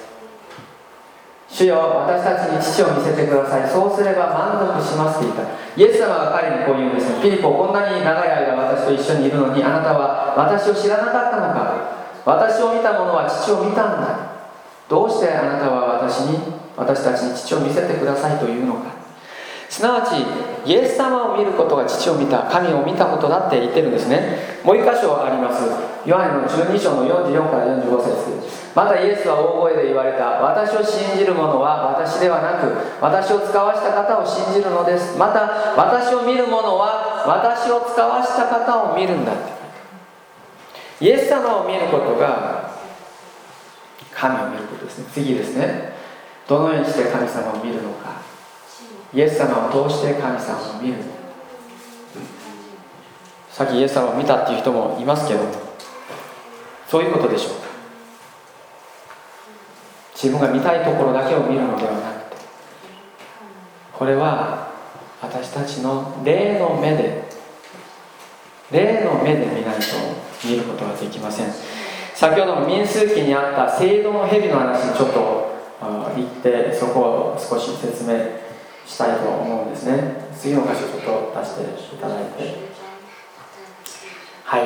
[1.55, 3.69] 主よ私たちに父を見せてください。
[3.71, 5.47] そうすれば満足しますって言った。
[5.79, 11.95] イエス様が彼にこう言うんですピリポこんなに長い間私と一緒にいるのにあなたは私を知らなかったのか。
[12.25, 14.35] 私を見た者は父を見たんだ。
[14.89, 16.39] どうしてあなたは私に
[16.75, 19.04] 私たちに父を見せてくださいというのか。
[19.69, 20.15] すなわち
[20.69, 24.59] イエス様を見ることが父を見た神を見たことだって言ってるんですね。
[24.63, 25.63] もう一箇所あります。
[26.07, 28.65] ヨハネの12章の44から45節。
[28.75, 30.41] またイエスは大声で言われた。
[30.41, 35.17] 私を信じる者は私ではなく私を使わした方を信じるのです。
[35.17, 39.33] また私を見る者は私を使わした方を見るんだ
[41.01, 42.71] イエス様を見ることが
[44.13, 45.05] 神を見ることですね。
[45.11, 45.93] 次ですね。
[46.47, 48.24] どのようにして神様を見るのか。
[49.15, 50.95] イエス様を通して神様を見る。
[53.49, 55.39] さっきイエス様を見たっていう人もいますけど
[56.89, 57.67] そういうことでしょうか。
[60.13, 62.37] 自分が見たいところだけを見るのではなくて
[63.93, 64.73] これは
[65.21, 67.23] 私たちの霊の目で
[68.71, 69.85] 霊の目で見ないと
[70.45, 71.47] 見ることができません。
[72.13, 75.55] 先ほどの民数記にあった聖堂の蛇の話にちょっと
[76.15, 78.44] 言ってそこを少し説明
[78.85, 80.27] したいと思うんですね。
[80.37, 81.55] 次の箇所ちょっと出し
[81.89, 82.55] ていただいて。
[84.43, 84.63] はい。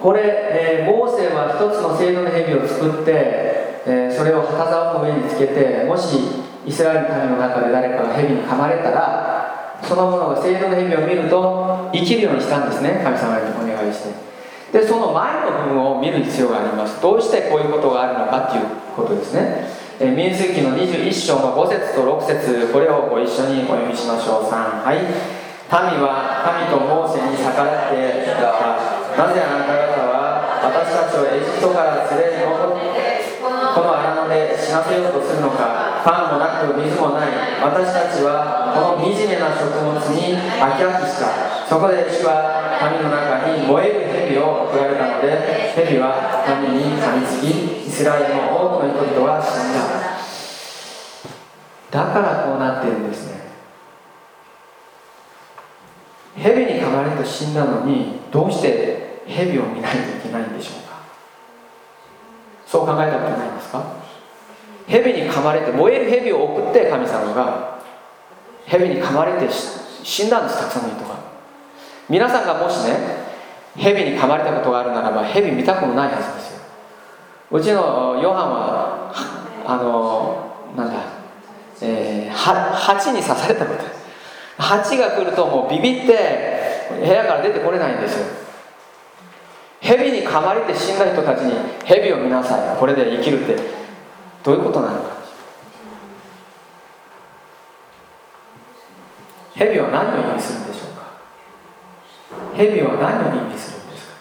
[0.00, 6.18] これ、えー、モーセは一つの聖堂の蛇を作ってえー、それを旗竿の上につけてもし
[6.66, 13.00] イスラエルの民の中で誰かが蛇に噛まれたらその者が聖堂の蛇を見ると生きるようにしたんですね。
[13.02, 14.28] 神様にお願いして。
[14.72, 17.00] でその前の部分を見る必要があります。
[17.00, 19.66] どうしてこういうことがあるのかっていうことですね、
[20.00, 24.50] えー、民数記の21章の5節と6節これをご一緒にお読みしましょう。
[24.50, 25.02] 3はい。
[25.02, 28.78] 民は神とモーセに逆らってきた。
[29.18, 35.98] なぜあなた方は私たちをエジプトから連れ戻ってこの荒野で死なせようとするのか。
[36.06, 37.58] パンもなく水もない。
[37.58, 41.57] 私たちはこの惨めな食物に飽き飽きした。
[41.68, 45.28] そこで主は神の中に燃える蛇を送られたので
[45.76, 49.78] 蛇は神に噛みつきイスラエルの多くの人々は死んだ。
[51.90, 53.38] だからこうなっているんですね。
[56.36, 61.00] 蛇に噛まれて死んだのにどうして蛇を見ないといけないんでしょうか。
[62.66, 63.84] そう考えたことないんですか？
[64.86, 67.78] 蛇に噛まれて燃える蛇を送って神様が
[68.64, 69.52] 蛇に噛まれて
[70.02, 71.17] 死んだんですたくさんの人が。
[72.08, 72.96] 皆さんがもしね
[73.76, 76.58] 蛇に噛まれたことがあるならば蛇見たくもないはずですよ。
[77.50, 79.12] うちのヨハンは
[79.66, 81.02] あのなんだ、
[81.82, 83.84] えー、は蜂に刺されたこと。
[84.62, 88.26] 蜂が来るともうビビって部屋から出てこれないんですよ。
[89.80, 91.54] 蛇に噛まれて死んだ人たちに
[91.84, 92.76] 蛇を見なさい。
[92.76, 93.56] これで生きるって
[94.42, 95.18] どういうことなのか。
[99.54, 100.97] 蛇は何を意味するんでしょう。
[102.56, 104.14] 蛇は何を意味するんですか？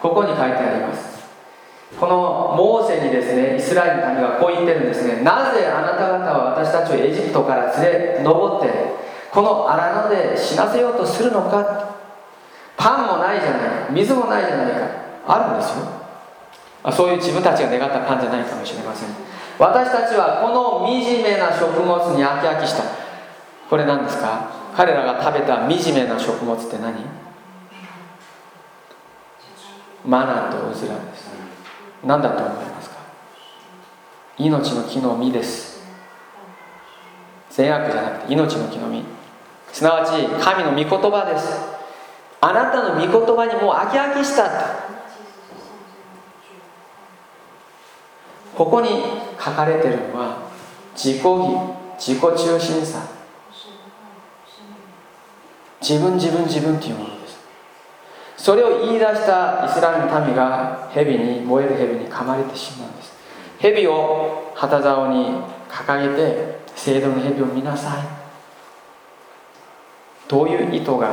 [0.00, 1.20] ここに書いてあります。
[1.98, 5.22] このモーセにですねイスラエルの民はこう言ってるんですね。
[5.22, 8.70] なぜあなた方は私たちをエジプトから連れ上って
[9.32, 11.96] この荒野で死なせようとするのか？
[12.76, 14.86] パンもないじゃない水もないじゃないか。
[15.26, 15.84] あるんですよ。
[16.82, 19.08] あそういう自分たちが願ったパンじゃないかもしれません。
[19.58, 22.84] 私たちはこの惨めな食物に飽き飽きした。
[23.68, 24.59] これ何ですか？
[24.76, 27.04] 彼らが食べた惨めな食物って何？
[30.06, 31.28] マナとウズラです。
[32.04, 32.96] 何だと思いますか？
[34.38, 35.80] 命の木の実です。
[37.50, 39.04] 善悪じゃなくて命の木の実。
[39.72, 40.12] すなわち
[40.42, 41.48] 神の御言葉です。
[42.40, 44.48] あなたの御言葉にもう飽き飽きした
[48.56, 48.88] ここに
[49.38, 50.50] 書かれてるのは
[50.94, 51.38] 自己義
[51.98, 53.19] 自己中心さ。
[55.90, 57.36] 自分自分自分というものです。
[58.36, 63.12] それを言い出したイスラエルの民が蛇に燃える蛇に噛まれてしまうんです。
[63.58, 68.02] 蛇を旗竿に掲げて聖堂の蛇を見なさい。
[70.28, 71.12] どういう意図が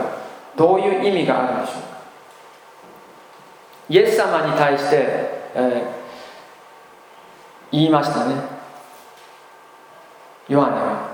[0.55, 1.87] どういう意味があるんでしょうか。
[3.89, 4.95] イエス様に対して、
[5.55, 5.97] えー
[7.69, 8.35] 言いましたね。
[10.47, 11.06] ヨハネは。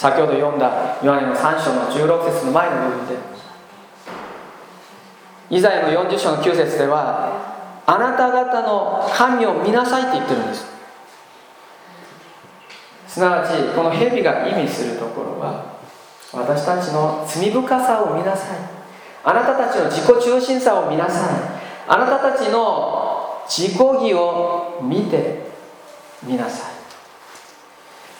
[0.00, 3.18] 先ほど読んだヨハネの3章の16節の前の部分で。
[5.50, 10.64] イザヤの40章の9節ではあなた方の神を見なさいって言ってるんです。
[13.08, 15.66] すなわちこの蛇が意味するところは
[16.32, 18.58] 私たちの罪深さを見なさい。
[19.22, 21.30] あなたたちの自己中心さを見なさい。
[21.86, 25.50] あなたたちの自己義を見て
[26.22, 26.69] みなさい。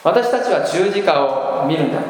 [0.03, 1.25] 私たちは十字架
[1.63, 2.01] を見るんだ。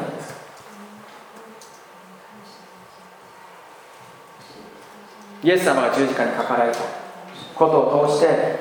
[5.43, 6.79] イエス様が十字架にかかられた
[7.55, 8.59] ことを通して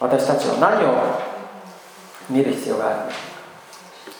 [0.00, 1.22] 私たちは何を
[2.28, 3.12] 見る必要がある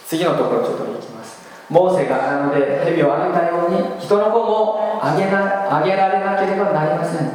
[0.07, 1.42] 次のところちょっといきます。
[1.68, 7.32] モーセが荒野で蛇をあげたように人の子もあげなあげられなければなりません。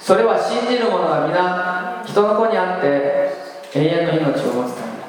[0.00, 3.21] それは信じる者が皆人の子にあって
[3.74, 5.06] 永遠の命を持つためだ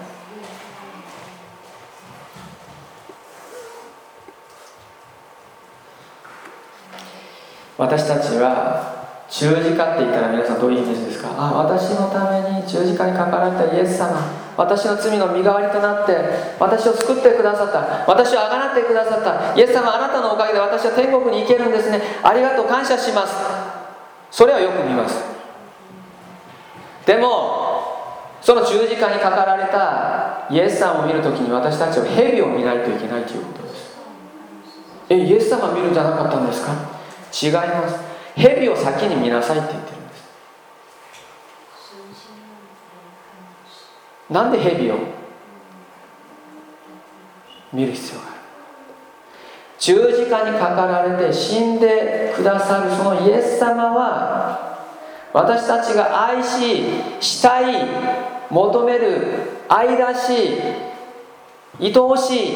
[7.78, 11.30] 私たちは十字架って言ったら皆さんどういうイメージですか？
[11.36, 14.22] あ私のために十字架にかかられたイエス様。
[14.56, 16.16] 私の罪の身代わりとなって
[16.60, 18.06] 私を救ってくださった。
[18.10, 19.56] 私をあがなってくださった。
[19.60, 22.00] イエス様あなたのおかげで私は天国に行けるんですね。
[22.22, 23.34] ありがとう感謝します。
[24.30, 25.24] それはよく見ます。
[27.08, 27.63] でも
[28.44, 33.98] その十字架にかかられたイエス様を見るときに私たちは蛇を見ないといけないということです。
[35.10, 36.74] えイエス様見るんじゃなかったんですか？
[37.32, 37.96] 違います。
[38.36, 40.24] 蛇を先に見なさいって言ってるんです。
[44.30, 44.96] なんで蛇を
[47.72, 48.34] 見る必要がある？
[49.80, 54.74] 十字架にかかられて死んでくださるそのイエス様は
[55.32, 56.84] 私たちが愛し
[57.22, 57.74] したい
[58.54, 59.18] 求める
[59.68, 60.60] 愛らしい
[61.82, 62.52] 愛おしい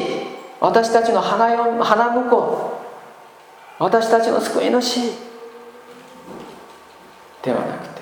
[0.60, 2.78] 私たちの花よ花婿
[3.80, 5.10] 私たちの救い主
[7.42, 8.00] ではなくて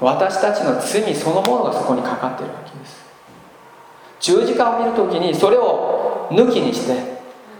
[0.00, 3.04] 私たちの罪そのものがそこにかかっているわけです。
[4.20, 7.14] 十字架を見るときにそれを抜きにして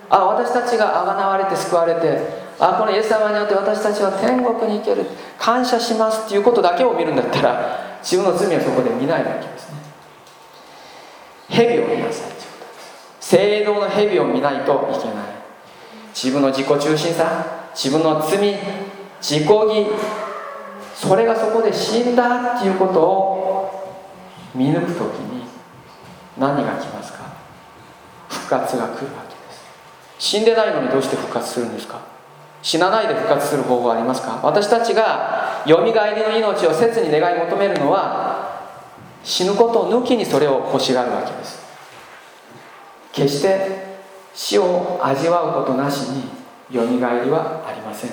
[0.09, 5.05] あ私たちがあがなわれて救われてあこのイエス様によって私たちは天国に行ける
[5.39, 9.79] 感謝しますっていうことだけを見るんだったら自分の罪はそこで見ないわけですね。
[11.49, 12.81] 蛇を見なさいということで
[13.21, 15.35] す聖堂の蛇を見ないといけない。
[16.15, 18.39] 自分の自己中心さ自分の罪
[19.21, 19.87] 自己義
[20.95, 23.99] それがそこで死んだっていうことを
[24.55, 25.45] 見抜く時に
[26.39, 27.35] 何が来ますか
[28.29, 29.65] 復活が来るわけです
[30.19, 32.01] 死んでないのにどうして復活するんですか
[32.63, 38.69] 死なないで復活する方法はありますか私たちがよみがえりの命を切に願い求めるのは
[39.23, 41.65] 死ぬことを抜きにそれを欲しがるわけです。
[43.13, 43.95] 決して
[44.35, 46.25] 死を味わうことなしに
[46.71, 48.11] よみがえりはありません。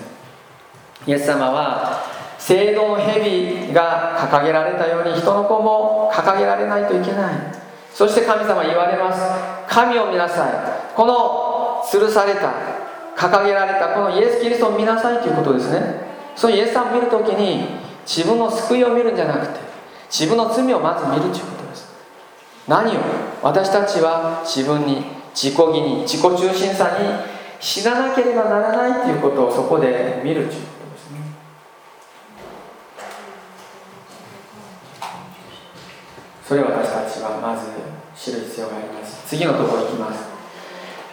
[1.07, 2.03] イエス様は
[2.37, 7.35] 聖堂の蛇が掲げられたように人の子も掲げられないといけない。
[7.93, 9.21] そして神様言われます。
[9.67, 10.95] 神を見なさい。
[10.95, 12.53] この吊るされた
[13.17, 16.10] 掲げられたこのイエス・キリストを見なさいということですね。
[16.41, 17.67] そのイエス様を見るときに
[18.03, 19.59] 自分の救いを見るんじゃなくて
[20.09, 21.87] 自分の罪をまず見るということです。
[22.67, 22.99] 何を？
[23.43, 25.03] 私たちは自分に
[25.35, 27.05] 自己義に自己中心さに
[27.59, 31.19] 死ななければならないということをそこで見るということですね。
[36.47, 37.67] それを私たちはまず
[38.19, 39.27] 知る必要があります。
[39.27, 40.30] 次のところに行きます。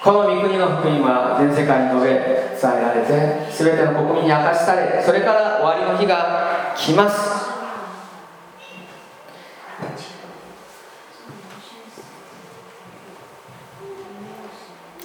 [0.03, 7.49] この御国の福音は全世界に述べ伝えられて全ての国民に明かしされそれから終わりの日が来ます。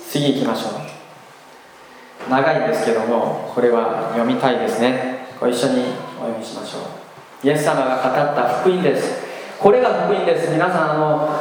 [0.10, 0.70] 次行きましょ
[2.28, 2.30] う。
[2.30, 5.28] 長いんですけどもこれは読みたいですね。
[5.40, 5.86] ご一緒に
[6.20, 6.78] お読みしましょ
[7.44, 7.48] う。
[7.48, 9.24] イエス様が語った福音です。
[9.60, 10.52] これが福音です。
[10.52, 11.40] 皆さんあの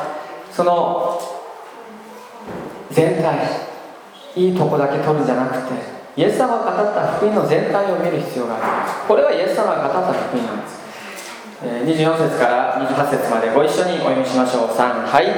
[0.50, 1.41] その
[2.92, 3.72] 全体
[4.36, 5.74] いいとこだけ取るんじゃなくて
[6.16, 10.82] イエス様が語った福音の全体を見る必要がありますこれはイエス様が語った福音なんです。
[11.62, 14.68] 24節から28節までご一緒にお読みしましょう。
[14.74, 15.30] 3はい。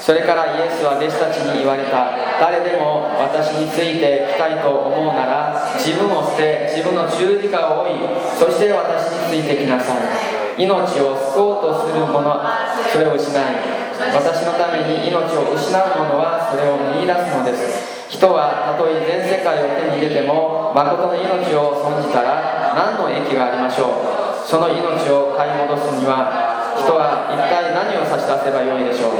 [0.00, 2.18] それからイエスは弟子たちに言われた。
[2.42, 10.28] 誰でも私についてきたいと思うなら自分を捨て自分の十字架を追いそして私についてきなさい。
[10.58, 12.42] 命を救おうとする者
[12.90, 18.06] それを失い私のために命を失う者はそれを見いだすのです。
[18.08, 24.46] 人はたとえ全世界を手に入れても誠の命を損じたら何の益がありましょう。
[24.46, 29.18] その命を買い戻すには人は一体何を差し出せばよいでしょう。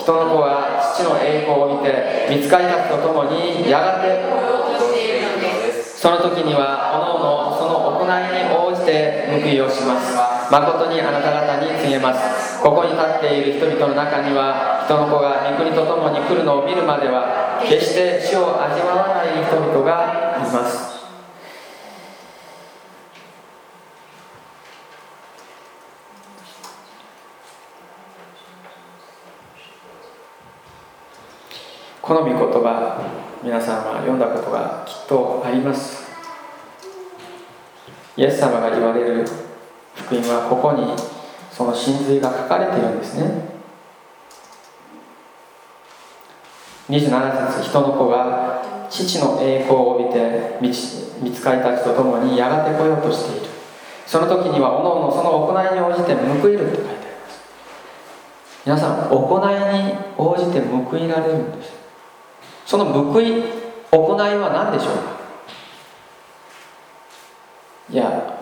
[0.00, 4.24] 人の子は父の栄光を見て見つかりたちとともにやがて
[6.00, 8.08] その時にはおのおのその行い
[8.40, 10.33] に応じて報いをします。
[10.50, 12.62] 誠にあなた方に告げます。
[12.62, 20.94] ここに立っている人々の中には人の子が御国と共に来るのを見るまでは決して死を味わわない人々がいます。
[32.00, 33.00] この御言葉
[33.42, 36.04] 皆さんは読んだことがきっとあります。
[38.16, 39.43] イエス様が言われる
[39.94, 40.94] 福音はここに
[41.50, 43.54] その真髄が書かれているんですね。
[46.88, 50.70] 27節人の子が父の栄光を帯びて見
[51.32, 53.46] つかりたちと共にやがて来ようとしている。
[54.06, 57.40] その時にはおのおのその行いに応じて報いると書いてあります。
[58.66, 61.72] 皆さん行いに応じて報いられるんです。
[62.66, 63.44] その報い
[63.90, 65.14] 行いは何でしょうか？
[67.90, 68.40] いや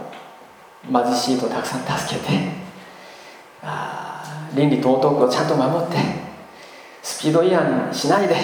[0.91, 2.33] 貧しい人をたくさん助けて
[3.63, 5.97] あ倫理道徳をちゃんと守って
[7.03, 8.37] スピード違反しないで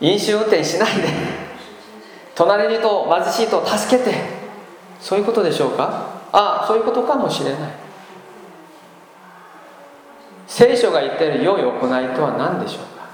[0.00, 1.08] 飲酒運転しないで
[2.34, 4.14] 隣の人貧しい人を助けて
[5.00, 6.20] そういうことでしょうか？
[6.32, 7.60] ああそういうことかもしれない。
[10.46, 13.08] 聖書が言っている良い行いとは何でしょうか？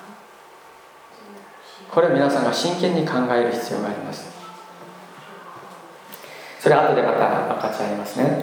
[1.91, 4.36] これ皆さんが真剣に考える必要があります。
[6.67, 8.43] それ後でまた分かち合いますね。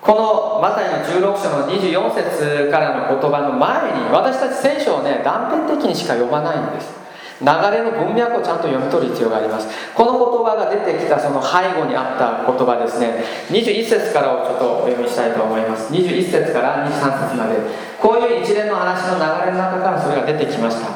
[0.00, 6.94] このマタイの16章の24節からの言葉の前に私たち聖書をね断片的にしか読まないんです。
[7.42, 9.66] 流れの文脈をちゃんと読み取る必要があります。
[9.98, 13.18] この言葉が出てきたその背後にあった言葉ですね。
[13.50, 15.90] 21節からをちょっとお読みしたいと思います。
[15.90, 17.58] 21節から23節まで。
[17.98, 20.86] こういう一連の話の流れの中からそれが出てきました、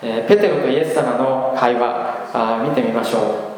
[0.00, 3.49] えー、ペテロとイエス様の会話あ見てみましょう。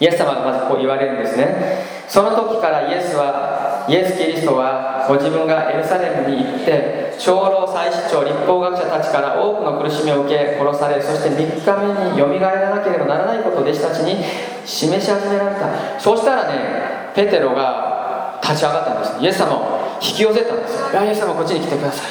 [0.00, 1.84] イエス様がまずこう言われるんですね。
[2.08, 14.24] その時からイエスはイエス・キリストはご自分がエルサレムに行って長老祭司長立法学者たちから多くの苦しみを受け殺されそして3日目によみがえらなければならないことを弟子たちに
[14.64, 16.00] 示し始められた。
[16.00, 19.22] そうしたらねペテロが立ち上がったんです。
[19.22, 20.80] イエス様を引き寄せたんです。
[20.80, 22.04] よイエス様こっちに来てくださ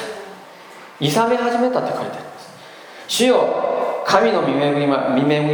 [1.00, 1.06] い。
[1.06, 2.50] いさめ始めたって書いてあるんです。
[3.08, 3.79] 主よ
[4.10, 4.86] 神の見恵み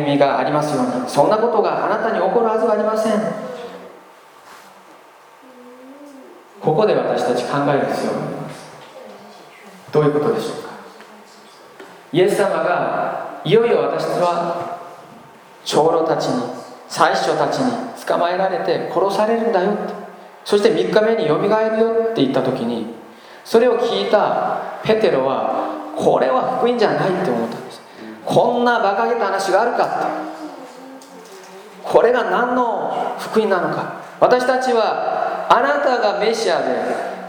[0.00, 3.20] みがありますようにそんなことがあなたに起こるはずはありません。
[6.58, 8.64] ここで私たち考える必要があります。
[9.92, 10.70] どういうことでしょうか？
[12.12, 14.80] イエス様がいよいよ私たちは
[15.66, 16.42] 長老たちに
[16.88, 17.70] 祭司長たちに
[18.06, 19.92] 捕まえられて殺されるんだよって。
[20.46, 22.86] そして3日目によみがえるよって言った時に
[23.44, 27.65] それを聞いたペテロはこれは福音じゃないって思った。
[28.26, 30.10] こんな馬鹿げた話があるか
[31.84, 34.02] これが何の福音なのか。
[34.18, 36.64] 私たちはあなたがメシアで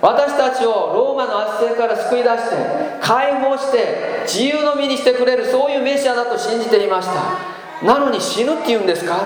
[0.02, 2.56] 私たちをローマの圧政から救い出して
[3.02, 7.86] 解放して自由の身にしてくれるそういうメシアだと信じていました。
[7.86, 9.20] なのに死ぬって言うんですか。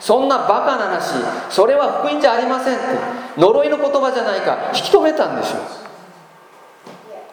[0.00, 1.14] そんなバカな話
[1.50, 2.84] それは福音じゃありませんって
[3.38, 5.60] 呪いの言葉じゃないか引き止めたんですよ。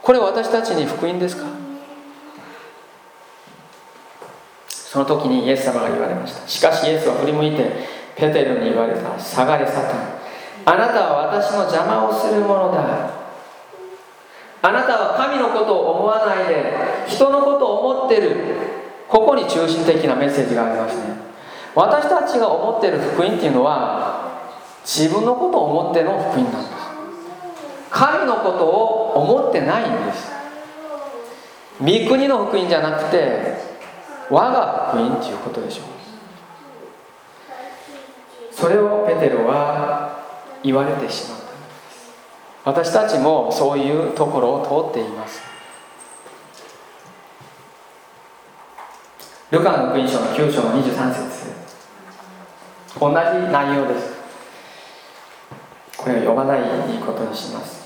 [0.01, 1.60] これ私たちに福音ですか。
[4.91, 6.45] その時にイエス様が言われました。
[6.45, 7.63] しかしイエスは振り向いて
[8.17, 9.17] ペテルに言われた。
[9.17, 10.19] 下がれサタン。
[10.65, 13.09] あなたは私の邪魔をするものだ。
[14.61, 16.73] あなたは神のことを思わないで
[17.07, 18.35] 人のことを思ってる。
[19.07, 21.03] ここに中心的なメッセージがありますね。
[21.73, 24.41] 私たちが思ってる福音っていうのは
[24.83, 26.73] 自分のことを思っての福音なんです。
[27.89, 30.33] 神のことを思ってないんです。
[31.79, 33.70] 御国の福音じゃなくて
[34.31, 35.85] 我が福音っていうことでしょう。
[38.53, 40.19] それをペテロは
[40.63, 41.39] 言われてしまっ
[42.63, 45.41] た私たちもそういうところを通っています。
[49.51, 51.51] ルカの福音書の9章の23節。
[52.99, 53.15] 同じ
[53.51, 54.13] 内容です。
[55.97, 56.61] これを読まない
[57.05, 57.81] ことにします。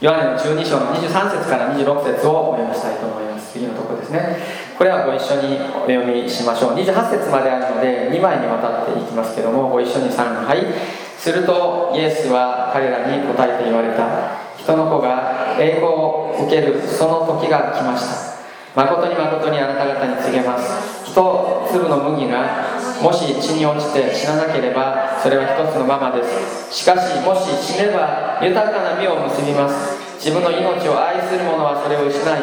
[0.00, 3.52] ヨハネの12章の23節から26節をお読みしたいと思います。
[3.52, 4.61] 次のところですね。
[4.78, 6.74] これはご一緒にお読みしましょう。
[6.74, 10.66] 28節まであるので2枚にわたっていきますけどもご一緒に3はい
[11.18, 14.42] するとイエスは彼らに答えて言われた。
[14.58, 18.32] 人の子が栄光を受けるその時が来ました。
[18.74, 21.04] 誠に誠にあなた方に告げます。
[21.04, 22.64] 一粒の麦が
[23.02, 26.72] もし地に落ちて死ななければそれは一つのままです。
[26.72, 29.98] しかしもし死ねば豊かな実を結びます。
[30.16, 32.40] 自分の命を愛する者はそれを失い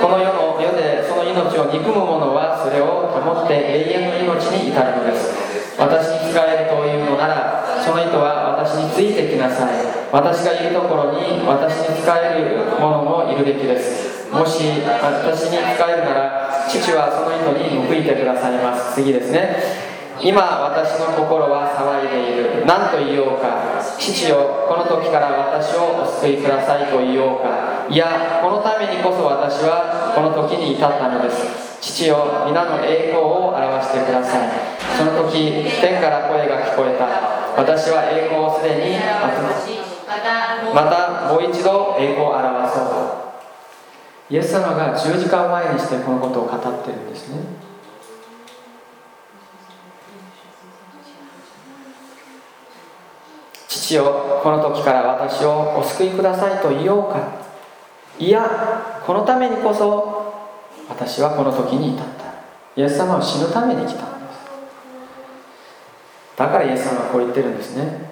[0.00, 5.32] この世の世でその命を憎む者はそれを保って永遠の命に至るのです。
[5.78, 9.74] 私に仕えるというのならその人は私についてきなさい。
[10.12, 14.30] 私がいるところに私に仕える者もいるべきです。
[14.30, 18.94] もし私に仕えるなら父はその人に報いてくださいます。
[18.94, 19.84] 次ですね。
[20.22, 20.40] 今
[20.70, 22.64] 私の心は騒いでいる。
[22.66, 23.82] 何と言おうか。
[23.98, 27.73] 父よこの時から私をお救いくださいと言おうか。
[27.90, 31.80] いやこのためにこそ私はこの時に至ったのです。
[31.80, 34.48] 父よ皆の栄光を表してください。
[34.96, 37.06] その時天から声が聞こえた。
[37.60, 38.96] 私は栄光をすでに
[40.74, 44.32] またもう一度栄光を表そう。
[44.32, 47.38] イエス様が十時間前にしてこのことを語ってるんですね。
[53.68, 57.43] 父よこの時から私をお救いくださいと言おうか。
[58.18, 60.34] いやこのためにこそ
[60.88, 62.24] 私はこの時に至った。
[62.76, 64.16] イエス様は死ぬために来た。
[64.16, 64.38] んです
[66.36, 68.10] だからイエス様はこう言ってるんですね。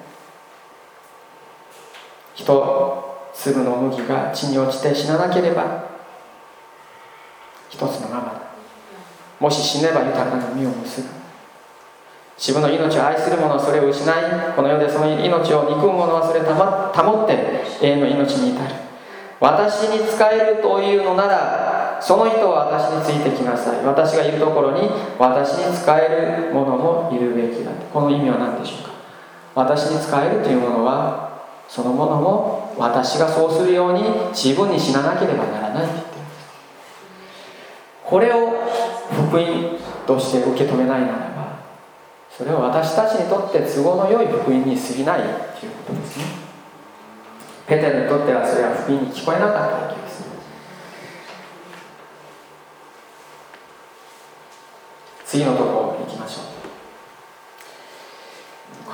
[2.35, 5.85] 人粒の麦が地に落ちて死ななければ
[7.69, 8.43] 一つのままだ。
[9.39, 11.09] もし死ねば豊かな実を結ぶ。
[12.39, 14.15] 自分の命を愛する者はそれを失い
[14.57, 17.35] この世でその命を憎む者はそれを保って
[17.83, 18.92] 永遠の命に至る。
[19.43, 23.85] 私に仕えるというのならその人は私についてきなさい。
[23.85, 24.89] 私がいるところに
[25.19, 27.73] 私に仕える者もいるべきだ。
[27.93, 28.93] この意味は何でしょうか？
[29.55, 36.47] 私に仕えるというものはそのものも私がそうするように自分に死ななければならないって言ってるんです。
[38.05, 38.53] これを
[39.11, 39.77] 福音
[40.07, 41.59] として受け止めないならば
[42.31, 46.42] それは私たちにとって都合の良い福音に過ぎないということですね。
[47.67, 50.25] ペテルにとってはそれは福音に聞こえなかったわけです。
[55.27, 56.45] 次のところ行きましょう。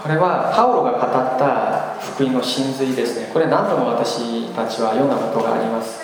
[0.01, 1.01] これはパウロが語っ
[1.39, 3.31] た福音の真髄ですね。
[3.33, 6.01] これ何度も私たちは読んだことがあります。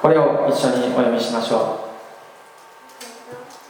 [0.00, 1.88] これを一緒にお読みしましょう。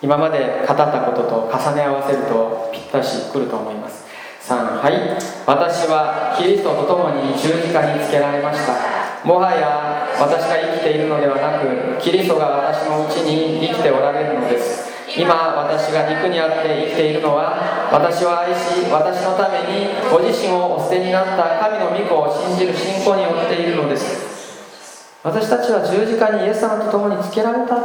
[0.01, 4.08] 今まで語ったことと重ね合わせるとぴったしくると思います。
[4.49, 4.97] 3はい。
[5.45, 8.73] 私はキリストと共に十字架につけられました。
[9.21, 14.89] もはや私が生きているのではなくキリストが私のうちに生きておられるのです。
[15.21, 25.21] 今私が肉にあって生きているのは私を愛し私のためにご自身をお捨てになった神の御子を信じる信仰によっているのです。
[25.23, 27.77] 私たちは十字架にイエス様と共につけられた。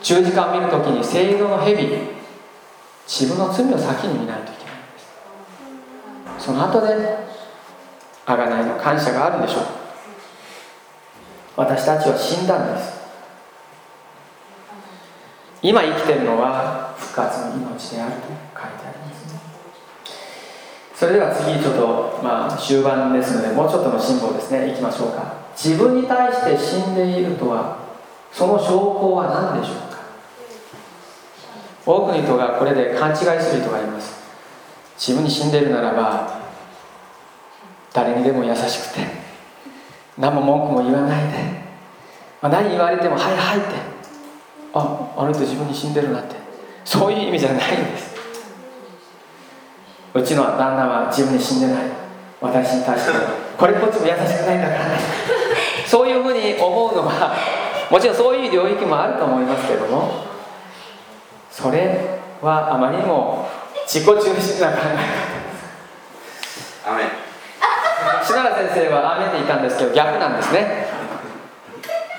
[0.00, 2.17] 十字架を見るときに聖色の蛇
[3.08, 4.82] 自分の罪を先に見ないといけないん
[6.34, 6.44] です。
[6.44, 6.88] その後で
[8.26, 9.64] 贖いの感謝があるんでしょう。
[11.56, 12.98] 私たちは死んだんです。
[15.62, 18.38] 今生きてるのは復活の命であると書いて
[18.86, 19.40] ありますね。
[20.94, 24.70] それでは次ちょっとまあ終盤ですのでもうちょっとの辛抱ですね。
[24.70, 25.48] いきましょうか。
[25.56, 27.78] 自分に対して死んでいるとは
[28.30, 29.87] その証拠は何でしょう？
[31.88, 34.18] 多くの人がこれで勘違いする人がいます。
[34.98, 36.38] 自分に死んでるならば
[37.94, 39.06] 誰にでも優しくて
[40.18, 41.38] 何も文句も言わないで、
[42.42, 43.66] ま、何言われても「はいはい」って
[44.74, 46.34] ああの人自分に死んでるなって
[46.84, 48.18] そういう意味じゃないんです。
[50.12, 51.84] うちの旦那は自分に死んでない。
[52.40, 53.12] 私に対して
[53.56, 54.98] これっぽっちも優しくないんだからね。
[55.86, 57.34] そういうふうに思うのは
[57.90, 60.28] もちろんそういう領域もあると思いますけども
[61.60, 63.48] それはあまりにも
[63.84, 64.94] 自己中心な考え
[66.86, 67.10] 方で
[68.22, 68.28] す。
[68.28, 70.86] 篠原先生はアメって言ったんですけど逆なんですね。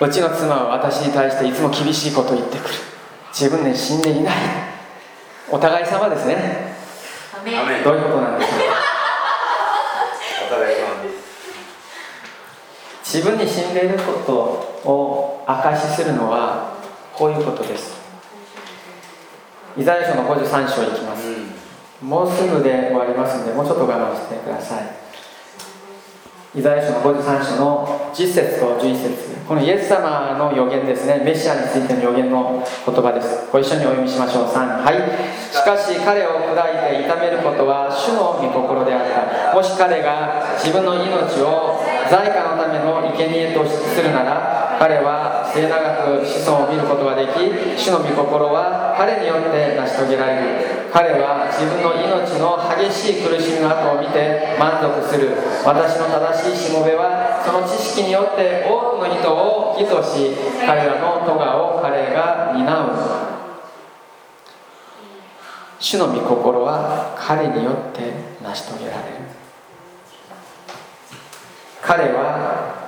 [0.02, 2.74] うちの妻は私に対していつも厳しいことを言ってくる。
[3.32, 4.36] 自分で死んでいない。
[5.50, 6.76] お互い様ですね。
[7.84, 8.58] どういうことなんですか？
[10.48, 10.88] お互い様
[13.06, 14.34] 自分に死んでいること
[14.90, 16.74] を証しするのは
[17.14, 17.99] こういうことです
[19.78, 21.28] イザヤ書の53章いきます、
[22.02, 25.10] うん、もうすぐで終わりますのでもうちょっと我慢してください。
[26.56, 29.30] イザヤ書の53章の10節と11節。
[29.48, 31.22] このイエス様の予言ですね。
[31.24, 33.48] メシアについての予言の言葉です。
[33.52, 34.46] ご一緒にお読みしましょう。
[34.46, 34.98] 3はい。
[35.54, 39.54] しかし彼を砕いて痛めることは主の御心であった。
[39.54, 45.76] もし彼が自分の命を在家のための生贄とするなら彼は末永
[46.24, 50.88] く子孫を見ることができ主の御心は彼によって成し遂げられる。
[50.88, 55.36] 彼は自分の命の激しい苦しみの後を見て満足する。
[55.68, 60.32] 私の正しいしもべはその知識によって多くの人を義とし
[60.66, 62.96] 彼らの咎を彼が担う。
[65.78, 69.28] 主の御心は彼によって成し遂げられる。
[71.82, 72.79] 彼は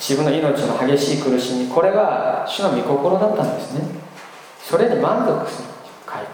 [0.00, 3.82] 自分の命の激しい苦しみこれが主の御心だったんですね。
[4.58, 5.68] それに満足する
[6.08, 6.28] 書いて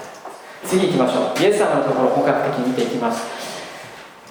[0.64, 1.42] 次行きましょう。
[1.42, 3.26] イエス様のところ本格的に見ていきます。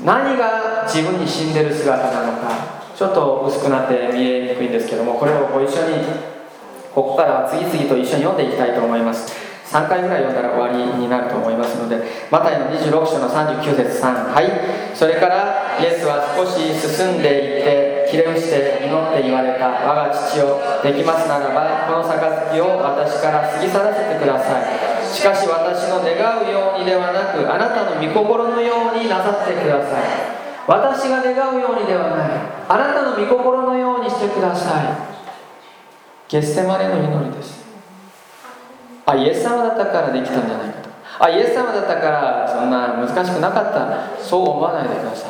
[0.04, 6.04] 何が自分に死んでる姿なのかちょっと薄くなって見えにくいんですけどもこれをご一緒に
[6.94, 9.34] ここからは次々と一緒に読んでいきたいと思います。
[9.66, 14.96] 3回ぐらい読んだら終わりになると思いますのでマタイの26章の39節3はい。
[14.96, 25.06] それからイエスは少し進んでいってひれ伏して祈って言われた我が父をできますならばこの杯を私から過ぎ去らせてください。
[25.06, 30.04] しかし私の願うようにではなくあなたの御心のようになさってください。
[30.68, 32.30] 私が願うようにではない。
[32.68, 34.86] あなたの御心のようにしてください。
[36.28, 37.64] ゲッセマネの祈りです。
[39.06, 40.90] あイエス様だったからできたんじゃないかと。
[41.20, 44.22] あイエス様だったからそんな難しくなかった。
[44.22, 45.28] そう思わないでくださ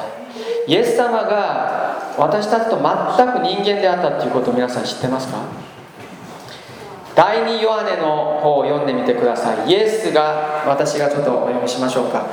[0.67, 0.71] い。
[0.71, 1.84] イエス様が
[2.18, 2.84] 私たちと全
[3.32, 5.39] く人間であったっていうことを皆さん知ってますか？
[7.16, 9.70] 第2ヨハネの方を読んでみてください。
[9.70, 12.26] イエスが私がちょっとお読みしましょうか。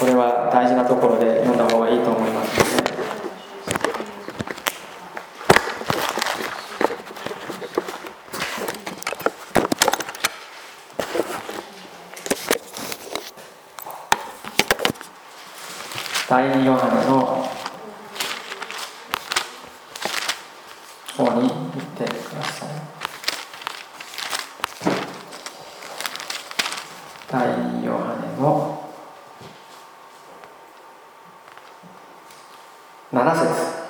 [0.00, 2.94] これは大事なところで読んだ方がいいと思いますので
[16.30, 17.43] 第2ヨハネの
[21.16, 22.68] 方に行ってください。
[27.30, 28.80] 第2ヨハネの
[33.12, 33.84] 7節。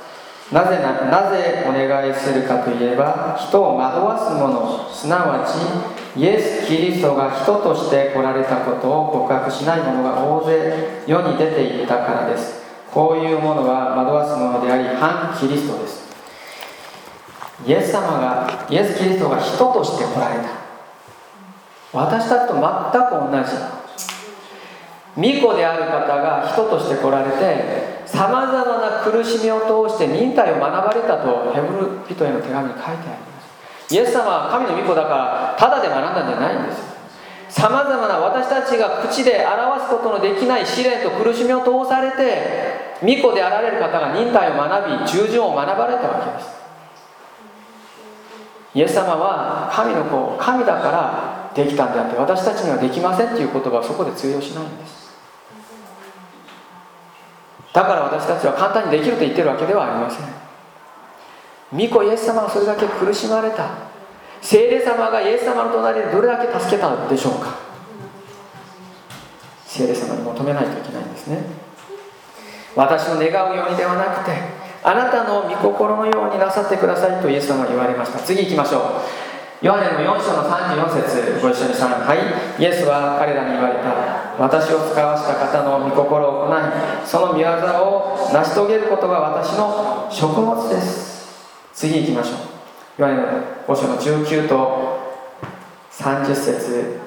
[0.53, 12.63] なぜななぜお願いするかといえば人を惑わす者すなわちイエス・キリストが人として来られたことを告白しない者が大勢世に出ていったからです。
[12.93, 16.04] こういうものは惑わすものであり反キリストです。
[17.67, 20.49] イエス様がイエス・キリストが人として来られた。
[21.93, 23.51] 私たちと全く同じ。
[25.15, 33.41] 巫女である方が人として来られてさまざまな苦しみを通して忍耐を学ばれたとヘブル人への手紙に書いてありま
[33.87, 33.95] す。
[33.95, 36.83] イエス様は神の御子だからただで学んだんじゃないんです。
[37.49, 46.64] さまざまな私たちが口で表すことのできない試練と苦しみを通されて御子であられる方が忍耐を学び従順を学ばれたわけです。
[48.75, 55.05] イエス様は神の子神だからできたんであって私たちにはできませんっていう言葉はそこで通用しないんです。
[57.73, 60.27] だから私たちは簡単にできると言ってるわけではありません。
[61.73, 63.69] 御子イエス様はそれだけ苦しまれた。
[64.41, 67.55] 聖霊様がイエス様の隣でどれだけ助けたでしょうか。
[69.65, 71.39] 聖霊様に求めないといけないんですね。
[72.77, 78.19] 私の願うようにではなくてあなたの御心のようになさってくださいとイエス様は言われました。
[78.19, 78.83] 次行きましょう。
[79.65, 81.41] ヨハネの4章の34節。
[81.41, 82.19] ご一緒に3はい
[82.61, 84.37] イエスは彼らに言われた。
[84.39, 86.61] 私を使わした方の御心を行い
[87.07, 87.49] その御業
[87.81, 91.33] を成し遂げることが私の食物です。
[91.73, 93.01] 次行きましょう。
[93.01, 93.25] ヨハネの
[93.67, 94.99] 5章の19と
[95.93, 97.01] 30節。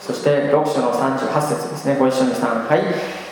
[0.00, 1.96] そして6章の38節ですね。
[1.98, 2.82] ご一緒に3はい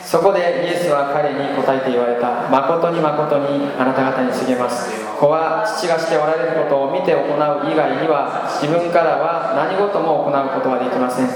[0.09, 2.49] そこでイエスは彼に答えて言われた。
[2.49, 4.89] 誠に誠にあなた方に告げます。
[5.05, 11.29] 子は父がしておられることを見て行う以外には自分からは何事も行うことはできません。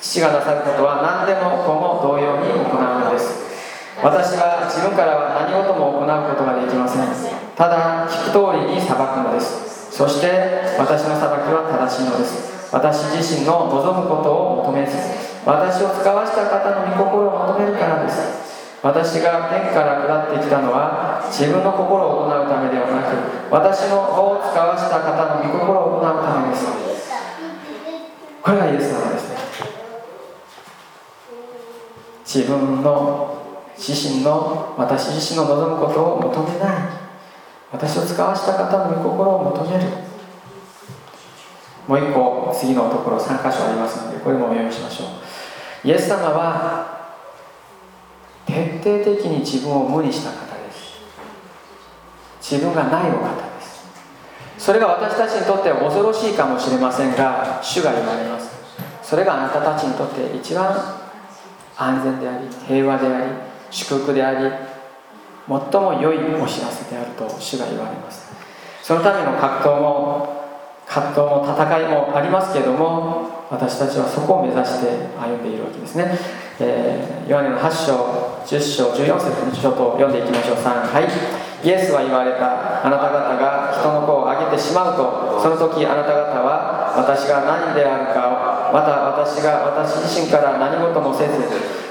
[0.00, 3.44] 父がなさることは何でも子も同様に行うのです。
[4.00, 7.04] 私は自分からは何事も行うことができません。
[7.52, 9.92] ただ聞く通りに裁くのです。
[9.92, 12.72] そして私の裁きは正しいのです。
[12.72, 15.33] 私自身の望むことを求めず。
[15.44, 18.44] 私を使わした方の御心を求めるからです。
[18.82, 23.16] 私が天から下ってきたのは自分の心を行うためではなく
[23.50, 26.66] 私のを使わした方の御心を行うためです。
[28.42, 29.36] これがイエス様ですね。
[32.24, 33.38] 自分の
[33.76, 36.76] 自身の私自身の望むことを求めない。
[37.72, 40.13] 私を使わした方の御心を求める。
[41.86, 45.08] もう一個次のところ3箇所ありますのでこれもお読みしましょう。
[45.86, 46.94] イエス様は
[48.46, 51.00] 徹底的に自分を無にした方です。
[52.40, 53.84] 自分がないお方です。
[54.58, 58.50] それが私たちにとっては恐ろしいかもしれませんが主が言われます。
[59.02, 60.74] それがあなたたちにとって一番
[61.76, 63.32] 安全であり平和であり
[63.70, 64.50] 祝福であり
[65.46, 68.32] 最も良いお知らせであると主が言われます。
[68.82, 70.33] そのための葛藤も
[70.94, 76.06] 葛藤も戦いもありますけれども私たちはそこを目指して歩んでいるわけですね、
[76.62, 80.56] えー、ヨハネの8章10章14節にちょっと読んでいきましょう。
[80.62, 81.10] 3はい。
[81.66, 91.40] イエスは言われたあなた方が人の子をあげてしまうとその時あなた方は私が何であるかをまた私が私自身から何事もせず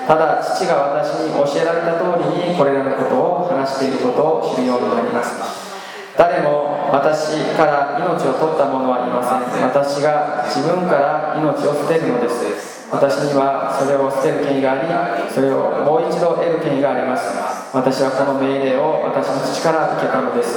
[0.06, 5.73] ただ父が私に教えられた通りにこれらのことを話していることを知るようになります。
[6.18, 9.64] 誰も私から命を取った者はいません。
[9.66, 12.86] 私が自分から命を捨てるのです。
[12.94, 17.74] 私にはそれを捨てる権威がありそれをもう一度得る権威があります。
[17.74, 20.54] 私はこの命令を私の父から受けたのです。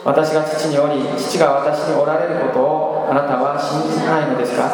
[0.00, 4.64] 私が父におり父が私におられることをあなたは信じないのですか？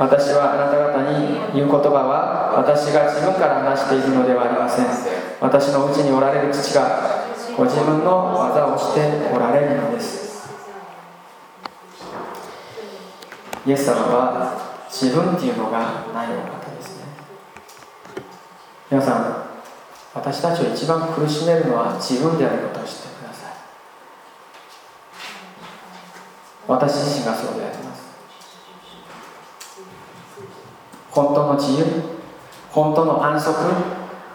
[0.00, 4.88] 私はあなた方に言う言葉は私が自分から話しているのではありません。
[5.38, 7.23] 私のうちにおられる父が
[7.56, 10.24] ご自分の技をしておられるのです。
[13.64, 17.04] イエス様は自分っていうのがないお方ですね。
[18.90, 19.44] 皆さん
[20.14, 23.52] 私たちを一番苦しめるのは自分であることを知ってください。
[26.66, 28.02] 私自身がそうであります。
[31.12, 31.86] 本当の自由
[32.72, 33.54] 本当の安息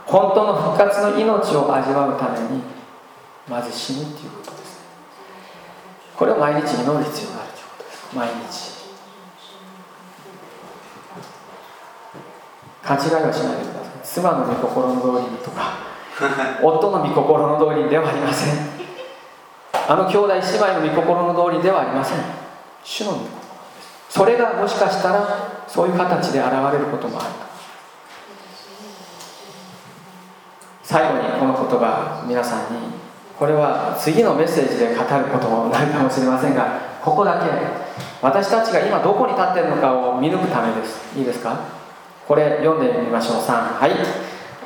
[0.05, 2.78] 本当の復活の命を味わうために
[3.49, 4.79] まず死ぬっていうことです。
[6.15, 8.15] これを毎日祈る必要があるということです。
[8.15, 8.79] 毎日。
[12.83, 13.91] 勘違いはしないでください。
[14.03, 15.73] 妻の御心の通りにとか
[16.61, 18.69] 夫の御心の通りにではありません。
[19.87, 22.17] あの兄弟姉妹の御心の通りではありません。
[22.83, 23.29] 主の御心
[24.09, 25.27] それがもしかしたら
[25.67, 27.29] そういう形で現れることもある
[30.83, 32.98] 最後にこの言葉皆さんに
[33.39, 37.47] これは次のメッセージで語ることもなるかもしれませんがここだけ
[38.21, 41.17] 私たちが今どこに立っているのかを見抜くためです。
[41.17, 41.57] いいですか？
[42.27, 43.41] これ読んでみましょう。
[43.41, 43.91] 3はい。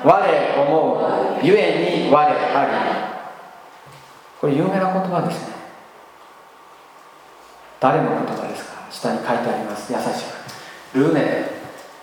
[0.03, 2.34] 我思うゆえに我あり。
[4.41, 5.53] これ有名な言葉ですね。
[7.80, 8.88] 誰の言葉ですか？
[8.89, 9.93] 下に書いてあります。
[9.93, 10.03] 優し
[10.91, 10.97] く。
[10.97, 11.45] ルーネ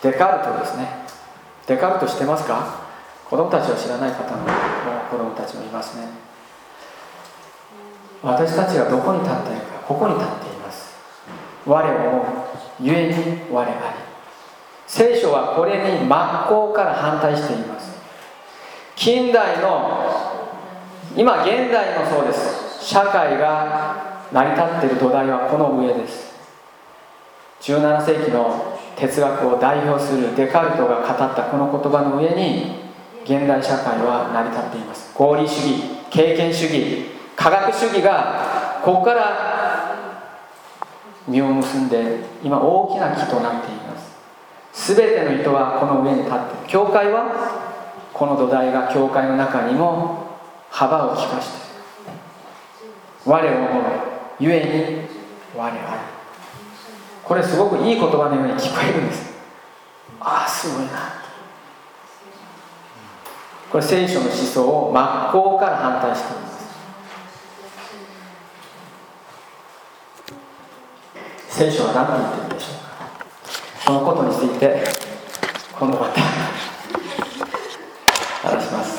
[0.03, 0.87] デカルトですね。
[1.67, 2.87] デカルトしてますか？
[3.29, 4.47] 子供たちを知らない方の
[5.11, 6.30] 子供たちもいますね。
[8.23, 10.95] 私たちがどこに立っているかここに立っています。
[11.67, 12.27] 我を
[12.81, 13.15] ゆえに
[13.51, 13.75] 我あり。
[14.87, 17.99] 聖書はこれに真っ向から反対しています。
[18.97, 20.05] 近代の
[21.17, 22.85] 今現代のそうです。
[22.85, 26.31] 社会が成り立っている土台はこの上です。
[27.63, 32.91] 17世紀の哲学を代表するデカルトが語ったこの言葉の上に
[33.25, 35.13] 現代社会は成り立っています。
[35.15, 39.97] 合理主義経験主義科学主義がここから
[41.27, 43.99] 実を結んで今大きな木となっていま
[44.75, 44.95] す。
[44.95, 47.25] 全ての糸はこの上に立っている教会は
[48.13, 50.37] この土台が教会の中にも
[50.69, 51.57] 幅を利かして
[52.11, 52.21] いる
[53.25, 53.85] 我を思う
[54.39, 55.09] ゆえ
[55.55, 55.79] に我ある
[57.25, 59.31] これすごくいい言葉のように聞こえるんです。
[60.21, 60.91] ああすごいな
[63.73, 66.50] これ聖書の思想を真っ向から反対しています。
[71.61, 73.21] 聖書は何て言ってるでしょうか
[73.85, 74.83] そのことについて
[75.79, 76.23] 今度また
[78.49, 78.99] 話します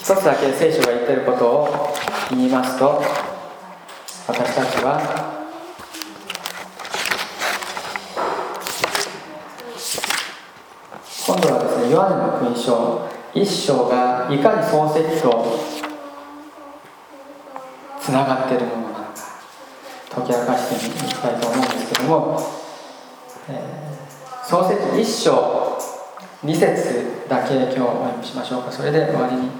[0.00, 1.94] 一つだけ聖書が言ってることを
[2.30, 3.00] 言いますと
[4.26, 4.98] 私たちは
[11.24, 15.56] 今度はですねヨハネの福音書一章がいかに漱石と
[18.00, 18.87] つながっているものなのか。
[20.28, 22.42] 解き明かしていきたいと思うんですけども、
[23.48, 25.78] えー、漱石一章
[26.42, 28.70] 二節だけ今日お読みしましょうか。
[28.70, 29.50] それで終わりにし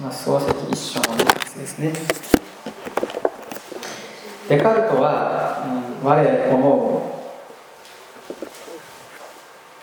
[0.00, 0.30] ます。
[0.30, 1.92] 漱石一章の二節ですね。
[4.48, 5.66] デカルトは、
[6.02, 7.02] うん、我思う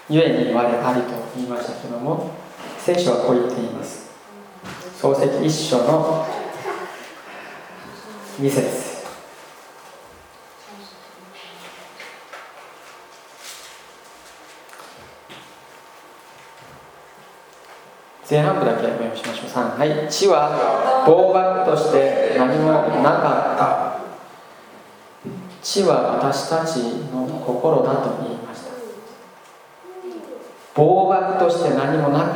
[0.10, 2.32] ゆえに我ありと言いましたけども
[2.80, 4.10] 聖書はこう言っています。
[5.02, 6.26] 漱石一書の
[8.40, 8.93] 2節。
[18.30, 19.50] 前半部だけ読みしましょう。
[19.50, 20.10] 3はい。
[20.10, 22.72] 地は暴漠として何も
[23.02, 23.94] なかった。
[25.62, 26.78] 地は私たち
[27.12, 28.72] の心だと言いました。
[30.74, 32.32] 暴漠として何もなかっ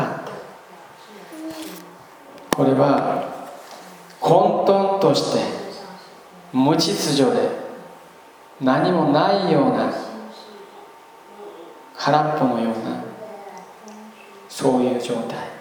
[2.51, 2.57] た。
[2.57, 3.23] これは
[4.19, 5.39] 混沌として
[6.51, 7.49] 無秩序で
[8.59, 9.93] 何もないような
[11.97, 13.03] 空っぽのような
[14.49, 15.56] そういう状態。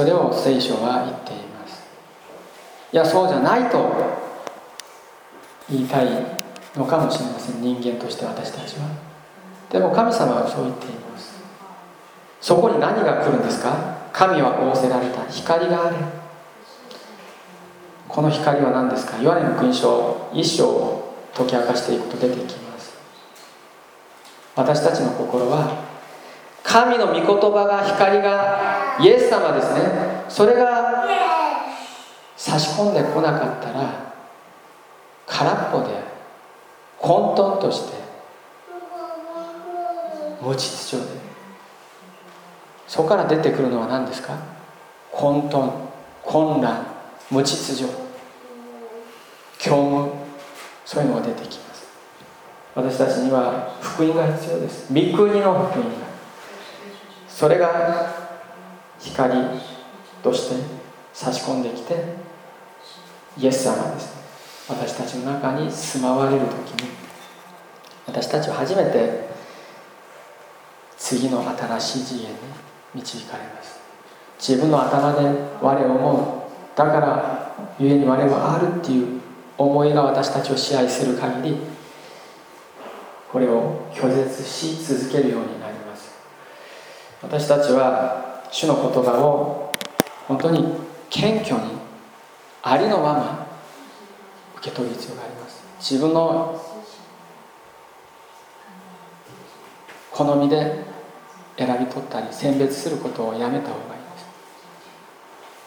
[0.00, 1.84] それを聖書は言っています。
[2.90, 3.92] いやそうじゃないと
[5.68, 6.06] 言いたい
[6.74, 7.60] のかもしれません。
[7.60, 8.88] 人間として私たちは。
[9.68, 11.38] でも神様はそう言っています。
[12.40, 13.76] そこに何が来るんですか？
[14.10, 15.26] 神は仰せられた。
[15.26, 15.96] 光がある。
[18.08, 19.20] この光は何ですか？
[19.20, 22.94] ヨハネの福音書一章を解き明かしていくと出てきます。
[24.56, 25.79] 私たちの心は
[26.70, 30.24] 神の御言葉が光がイエス様ですね。
[30.28, 31.04] それが
[32.36, 34.14] 差し込んでこなかったら
[35.26, 35.86] 空っぽで
[36.96, 37.98] 混沌として
[40.40, 40.60] 無秩
[40.98, 41.10] 序で。
[42.86, 44.38] そこから出てくるのは何ですか？
[45.10, 45.72] 混沌
[46.22, 46.86] 混乱
[47.32, 47.92] 無秩序
[49.58, 50.12] 虚無。
[50.84, 51.88] そういうのが出てきます。
[52.76, 54.86] 私たちには福音が必要です。
[54.92, 56.09] 御国の福音が。
[57.40, 58.12] それが
[58.98, 59.32] 光
[60.22, 60.56] として
[61.14, 61.94] 差し込んできて
[63.38, 64.14] イエス様です。
[64.14, 64.20] ね
[64.68, 66.90] 私たちの中に住まわれる時に
[68.06, 69.30] 私たちは初めて
[70.98, 72.36] 次の新しい次元に
[72.96, 73.80] 導かれます。
[74.38, 75.26] 自分の頭で
[75.62, 76.76] 我を思う。
[76.76, 79.18] だから故に我はあるっていう
[79.56, 81.56] 思いが私たちを支配する限り
[83.32, 85.59] これを拒絶し続けるように
[87.22, 89.72] 私たちは主の言葉を
[90.26, 90.64] 本当に
[91.10, 91.72] 謙虚に
[92.62, 93.46] ありのまま
[94.56, 95.62] 受け取る必要があります。
[95.78, 96.60] 自分の
[100.10, 100.84] 好みで
[101.56, 104.26] 選び取ったり選別することをやめた方がいいです。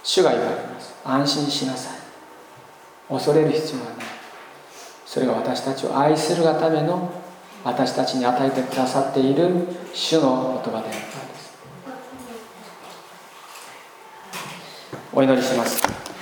[0.04, 0.94] 主が言われます。
[1.04, 1.98] 安心しなさい。
[3.10, 4.06] 恐れる必要はない。
[5.06, 7.12] それが私たちを愛するがための
[7.64, 11.54] 私たちに与えてくださっている主の言葉であるからです
[15.16, 16.13] お祈りします。